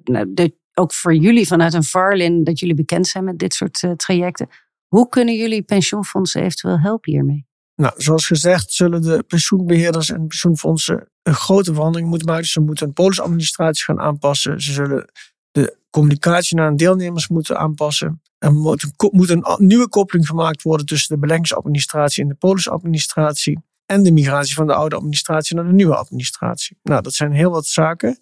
de, 0.03 0.55
ook 0.73 0.93
voor 0.93 1.15
jullie 1.15 1.47
vanuit 1.47 1.73
een 1.73 1.83
Varlin, 1.83 2.43
dat 2.43 2.59
jullie 2.59 2.75
bekend 2.75 3.07
zijn 3.07 3.23
met 3.23 3.39
dit 3.39 3.53
soort 3.53 3.83
trajecten. 3.95 4.47
Hoe 4.87 5.09
kunnen 5.09 5.35
jullie 5.35 5.61
pensioenfondsen 5.61 6.41
eventueel 6.41 6.79
helpen 6.79 7.11
hiermee? 7.11 7.45
Nou, 7.81 7.93
zoals 7.97 8.25
gezegd 8.25 8.71
zullen 8.71 9.01
de 9.01 9.23
pensioenbeheerders 9.27 10.09
en 10.09 10.27
pensioenfondsen 10.27 11.09
een 11.23 11.33
grote 11.33 11.73
verandering 11.73 12.09
moeten 12.09 12.27
maken. 12.27 12.45
Ze 12.45 12.59
moeten 12.59 12.87
een 12.87 12.93
polisadministratie 12.93 13.83
gaan 13.83 13.99
aanpassen. 13.99 14.61
Ze 14.61 14.71
zullen 14.71 15.11
de 15.51 15.77
communicatie 15.89 16.55
naar 16.57 16.69
de 16.69 16.75
deelnemers 16.75 17.27
moeten 17.27 17.57
aanpassen. 17.57 18.21
Er 18.37 18.53
moet, 18.53 18.93
een 19.29 19.43
nieuwe 19.57 19.89
koppeling 19.89 20.27
gemaakt 20.27 20.61
worden 20.61 20.85
tussen 20.85 21.15
de 21.15 21.21
beleggingsadministratie 21.21 22.23
en 22.23 22.29
de 22.29 22.35
polisadministratie. 22.35 23.59
En 23.85 24.03
de 24.03 24.11
migratie 24.11 24.53
van 24.53 24.67
de 24.67 24.73
oude 24.73 24.95
administratie 24.95 25.55
naar 25.55 25.65
de 25.65 25.73
nieuwe 25.73 25.95
administratie. 25.95 26.77
Nou, 26.83 27.01
dat 27.01 27.13
zijn 27.13 27.31
heel 27.31 27.51
wat 27.51 27.65
zaken. 27.65 28.17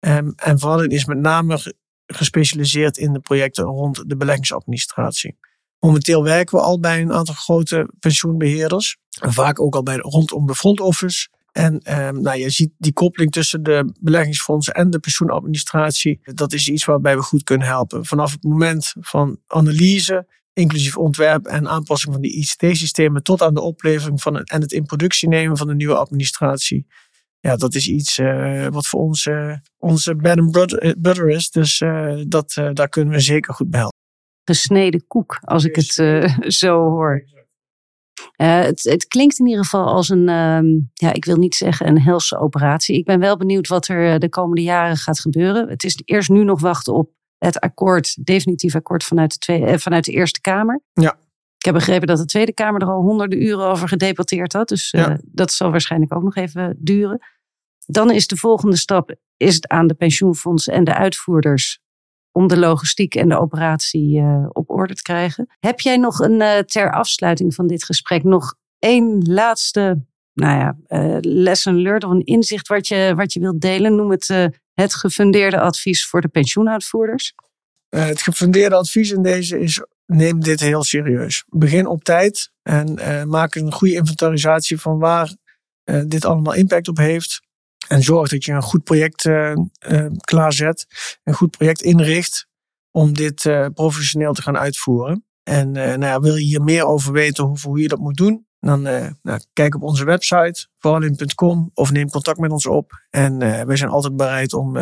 Um, 0.00 0.32
en 0.36 0.58
Vallen 0.58 0.88
is 0.88 1.04
met 1.04 1.18
name 1.18 1.74
gespecialiseerd 2.06 2.96
in 2.96 3.12
de 3.12 3.20
projecten 3.20 3.64
rond 3.64 4.08
de 4.08 4.16
beleggingsadministratie. 4.16 5.36
Momenteel 5.84 6.22
werken 6.22 6.58
we 6.58 6.64
al 6.64 6.80
bij 6.80 7.00
een 7.00 7.12
aantal 7.12 7.34
grote 7.34 7.88
pensioenbeheerders. 7.98 8.96
En 9.20 9.32
vaak 9.32 9.60
ook 9.60 9.74
al 9.74 9.82
bij, 9.82 9.96
rondom 9.96 10.46
de 10.46 10.54
front 10.54 10.80
office. 10.80 11.28
En 11.52 12.04
um, 12.04 12.20
nou, 12.20 12.38
je 12.38 12.50
ziet 12.50 12.72
die 12.78 12.92
koppeling 12.92 13.32
tussen 13.32 13.62
de 13.62 13.92
beleggingsfondsen 14.00 14.74
en 14.74 14.90
de 14.90 14.98
pensioenadministratie. 14.98 16.20
Dat 16.22 16.52
is 16.52 16.68
iets 16.68 16.84
waarbij 16.84 17.16
we 17.16 17.22
goed 17.22 17.42
kunnen 17.42 17.66
helpen. 17.66 18.04
Vanaf 18.04 18.32
het 18.32 18.42
moment 18.42 18.94
van 19.00 19.38
analyse, 19.46 20.26
inclusief 20.52 20.96
ontwerp 20.96 21.46
en 21.46 21.68
aanpassing 21.68 22.12
van 22.12 22.22
die 22.22 22.36
ICT-systemen, 22.36 23.22
tot 23.22 23.42
aan 23.42 23.54
de 23.54 23.60
oplevering 23.60 24.22
van 24.22 24.36
en 24.36 24.60
het 24.60 24.72
in 24.72 24.84
productie 24.84 25.28
nemen 25.28 25.56
van 25.56 25.66
de 25.66 25.74
nieuwe 25.74 25.96
administratie. 25.96 26.86
Ja, 27.40 27.56
dat 27.56 27.74
is 27.74 27.88
iets 27.88 28.18
uh, 28.18 28.66
wat 28.66 28.86
voor 28.86 29.00
ons 29.00 29.26
uh, 29.26 29.56
onze 29.78 30.16
bed 30.16 30.38
and 30.38 30.52
butter 30.98 31.28
is. 31.28 31.50
Dus 31.50 31.82
dat, 32.28 32.52
daar 32.72 32.88
kunnen 32.88 33.14
we 33.14 33.20
zeker 33.20 33.54
goed 33.54 33.70
bij 33.70 33.80
helpen 33.80 34.02
gesneden 34.44 35.06
koek, 35.06 35.38
als 35.40 35.64
ik 35.64 35.76
het 35.76 35.96
uh, 35.96 36.38
zo 36.62 36.88
hoor. 36.88 37.24
Uh, 38.36 38.60
het, 38.60 38.82
het, 38.82 39.06
klinkt 39.06 39.38
in 39.38 39.46
ieder 39.46 39.64
geval 39.64 39.86
als 39.86 40.08
een, 40.08 40.28
uh, 40.28 40.82
ja, 40.92 41.12
ik 41.12 41.24
wil 41.24 41.36
niet 41.36 41.54
zeggen 41.54 41.86
een 41.86 42.00
helse 42.00 42.38
operatie. 42.38 42.96
Ik 42.96 43.04
ben 43.04 43.20
wel 43.20 43.36
benieuwd 43.36 43.68
wat 43.68 43.88
er 43.88 44.12
eh, 44.12 44.18
de 44.18 44.28
komende 44.28 44.62
jaren 44.62 44.96
gaat 44.96 45.20
gebeuren. 45.20 45.68
Het 45.68 45.84
is 45.84 46.00
eerst 46.04 46.28
nu 46.28 46.44
nog 46.44 46.60
wachten 46.60 46.94
op 46.94 47.10
het 47.38 47.60
akkoord, 47.60 48.26
definitief 48.26 48.74
akkoord 48.74 49.04
vanuit 49.04 49.32
de, 49.32 49.38
tweede, 49.38 49.78
vanuit 49.78 50.04
de 50.04 50.12
Eerste 50.12 50.40
Kamer. 50.40 50.80
Ja. 50.92 51.18
Ik 51.56 51.64
heb 51.64 51.74
begrepen 51.74 52.06
dat 52.06 52.18
de 52.18 52.24
Tweede 52.24 52.52
Kamer 52.52 52.80
er 52.80 52.88
al 52.88 53.00
honderden 53.00 53.42
uren 53.42 53.66
over 53.66 53.88
gedebatteerd 53.88 54.52
had. 54.52 54.68
Dus 54.68 54.90
ja. 54.90 55.18
dat 55.24 55.52
zal 55.52 55.70
waarschijnlijk 55.70 56.14
ook 56.14 56.22
nog 56.22 56.36
even 56.36 56.76
duren. 56.78 57.18
Dan 57.86 58.10
is 58.10 58.26
de 58.26 58.36
volgende 58.36 58.76
stap 58.76 59.14
is 59.36 59.54
het 59.54 59.68
aan 59.68 59.86
de 59.86 59.94
pensioenfondsen 59.94 60.72
en 60.72 60.84
de 60.84 60.94
uitvoerders 60.94 61.80
om 62.36 62.46
de 62.46 62.58
logistiek 62.58 63.14
en 63.14 63.28
de 63.28 63.38
operatie 63.38 64.20
uh, 64.20 64.46
op 64.52 64.70
orde 64.70 64.94
te 64.94 65.02
krijgen. 65.02 65.46
Heb 65.60 65.80
jij 65.80 65.96
nog 65.96 66.18
een 66.18 66.40
uh, 66.40 66.58
ter 66.58 66.92
afsluiting 66.92 67.54
van 67.54 67.66
dit 67.66 67.84
gesprek 67.84 68.24
nog 68.24 68.54
één 68.78 69.22
laatste 69.22 70.02
nou 70.32 70.58
ja, 70.58 70.76
uh, 70.88 71.16
lesson 71.20 71.82
learned 71.82 72.04
of 72.04 72.10
een 72.10 72.24
inzicht 72.24 72.68
wat 72.68 72.88
je, 72.88 73.12
wat 73.16 73.32
je 73.32 73.40
wilt 73.40 73.60
delen? 73.60 73.94
Noem 73.94 74.10
het 74.10 74.28
het 74.74 74.94
gefundeerde 74.94 75.60
advies 75.60 76.06
voor 76.06 76.20
de 76.20 76.28
pensioenuitvoerders. 76.28 77.34
het 77.88 78.22
gefundeerde 78.22 78.76
advies 78.76 79.10
in 79.10 79.22
deze 79.22 79.60
is 79.60 79.84
neem 80.06 80.40
dit 80.40 80.60
heel 80.60 80.82
serieus. 80.82 81.44
Begin 81.48 81.86
op 81.86 82.04
tijd 82.04 82.50
en 82.62 82.98
maak 83.28 83.54
een 83.54 83.72
goede 83.72 83.94
inventarisatie 83.94 84.80
van 84.80 84.98
waar 84.98 85.36
dit 86.06 86.24
allemaal 86.24 86.54
impact 86.54 86.88
op 86.88 86.96
heeft. 86.96 87.40
En 87.88 88.02
zorg 88.02 88.28
dat 88.28 88.44
je 88.44 88.52
een 88.52 88.62
goed 88.62 88.84
project 88.84 89.24
uh, 89.24 89.52
uh, 89.88 90.06
klaarzet, 90.20 90.86
een 91.24 91.34
goed 91.34 91.50
project 91.50 91.82
inricht 91.82 92.46
om 92.90 93.12
dit 93.12 93.44
uh, 93.44 93.66
professioneel 93.74 94.32
te 94.32 94.42
gaan 94.42 94.58
uitvoeren. 94.58 95.24
En 95.42 95.72
nou 95.72 96.04
ja, 96.04 96.20
wil 96.20 96.34
je 96.34 96.44
hier 96.44 96.62
meer 96.62 96.84
over 96.84 97.12
weten 97.12 97.44
hoe, 97.44 97.58
hoe 97.62 97.80
je 97.80 97.88
dat 97.88 97.98
moet 97.98 98.16
doen, 98.16 98.46
dan 98.60 98.82
nou, 98.82 99.40
kijk 99.52 99.74
op 99.74 99.82
onze 99.82 100.04
website, 100.04 100.66
valin.com, 100.78 101.70
of 101.74 101.90
neem 101.90 102.10
contact 102.10 102.38
met 102.38 102.50
ons 102.50 102.66
op. 102.66 103.04
En 103.10 103.38
wij 103.66 103.76
zijn 103.76 103.90
altijd 103.90 104.16
bereid 104.16 104.52
om 104.52 104.72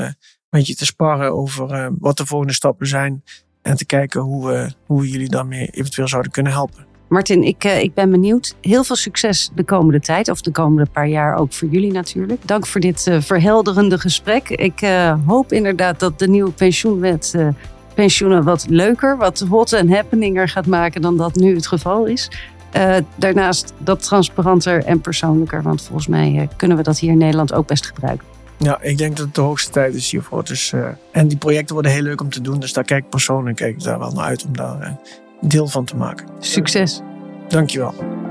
met 0.49 0.67
je 0.67 0.75
te 0.75 0.85
sparren 0.85 1.33
over 1.33 1.91
wat 1.99 2.17
de 2.17 2.27
volgende 2.27 2.53
stappen 2.53 2.87
zijn. 2.87 3.25
En 3.63 3.77
te 3.77 3.85
kijken 3.85 4.21
hoe, 4.21 4.73
hoe 4.87 5.01
we 5.01 5.11
jullie 5.11 5.29
daarmee 5.29 5.67
eventueel 5.67 6.09
zouden 6.09 6.33
kunnen 6.33 6.53
helpen. 6.53 6.92
Martin, 7.13 7.43
ik, 7.43 7.65
uh, 7.65 7.83
ik 7.83 7.95
ben 7.95 8.11
benieuwd. 8.11 8.55
Heel 8.61 8.85
veel 8.85 8.97
succes 8.97 9.51
de 9.55 9.65
komende 9.65 10.01
tijd, 10.01 10.29
of 10.29 10.41
de 10.41 10.51
komende 10.51 10.91
paar 10.93 11.09
jaar 11.09 11.37
ook 11.37 11.53
voor 11.53 11.69
jullie 11.69 11.93
natuurlijk. 11.93 12.41
Dank 12.47 12.67
voor 12.67 12.81
dit 12.81 13.07
uh, 13.07 13.21
verhelderende 13.21 13.99
gesprek. 13.99 14.49
Ik 14.49 14.83
uh, 14.83 15.15
hoop 15.27 15.53
inderdaad 15.53 16.01
dat 16.01 16.19
de 16.19 16.29
nieuwe 16.29 16.51
pensioenwet 16.51 17.35
pensioenen 17.95 18.45
wat 18.45 18.67
leuker, 18.69 19.17
wat 19.17 19.39
hot 19.39 19.73
en 19.73 19.93
happeninger 19.93 20.49
gaat 20.49 20.67
maken 20.67 21.03
dan 21.03 21.17
dat 21.17 21.35
nu 21.35 21.55
het 21.55 21.67
geval 21.67 22.07
is. 22.07 22.31
daarnaast 23.17 23.73
dat 23.79 24.03
transparanter 24.03 24.85
en 24.85 25.01
persoonlijker, 25.01 25.63
want 25.63 25.83
volgens 25.83 26.07
mij 26.07 26.49
kunnen 26.57 26.77
we 26.77 26.83
dat 26.83 26.99
hier 26.99 27.11
in 27.11 27.19
Nederland 27.19 27.53
ook 27.53 27.67
best 27.67 27.87
gebruiken. 27.87 28.27
Ja, 28.57 28.83
ik 28.83 28.99
denk 28.99 29.17
dat 29.17 29.27
het 29.27 29.35
de 29.35 29.41
hoogste 29.41 29.71
tijd 29.71 29.95
is 29.95 30.11
hiervoor. 30.11 30.45
Dus, 30.45 30.75
en 31.11 31.29
die 31.29 31.39
projecten 31.39 31.75
worden 31.75 31.93
heel 31.93 32.03
leuk 32.03 32.21
om 32.21 32.31
te 32.31 32.41
doen, 32.41 32.61
dus 32.61 32.73
daar 32.73 32.85
kijk 32.85 33.05
ik 33.05 33.11
persoonlijk 33.11 33.57
kijk 33.57 33.75
ik 33.75 33.83
daar 33.83 33.99
wel 33.99 34.13
naar 34.13 34.25
uit 34.25 34.45
om 34.45 34.57
daar 34.57 34.99
deel 35.43 35.67
van 35.67 35.85
te 35.85 35.97
maken. 35.97 36.27
Succes. 36.39 37.01
Dankjewel. 37.49 38.22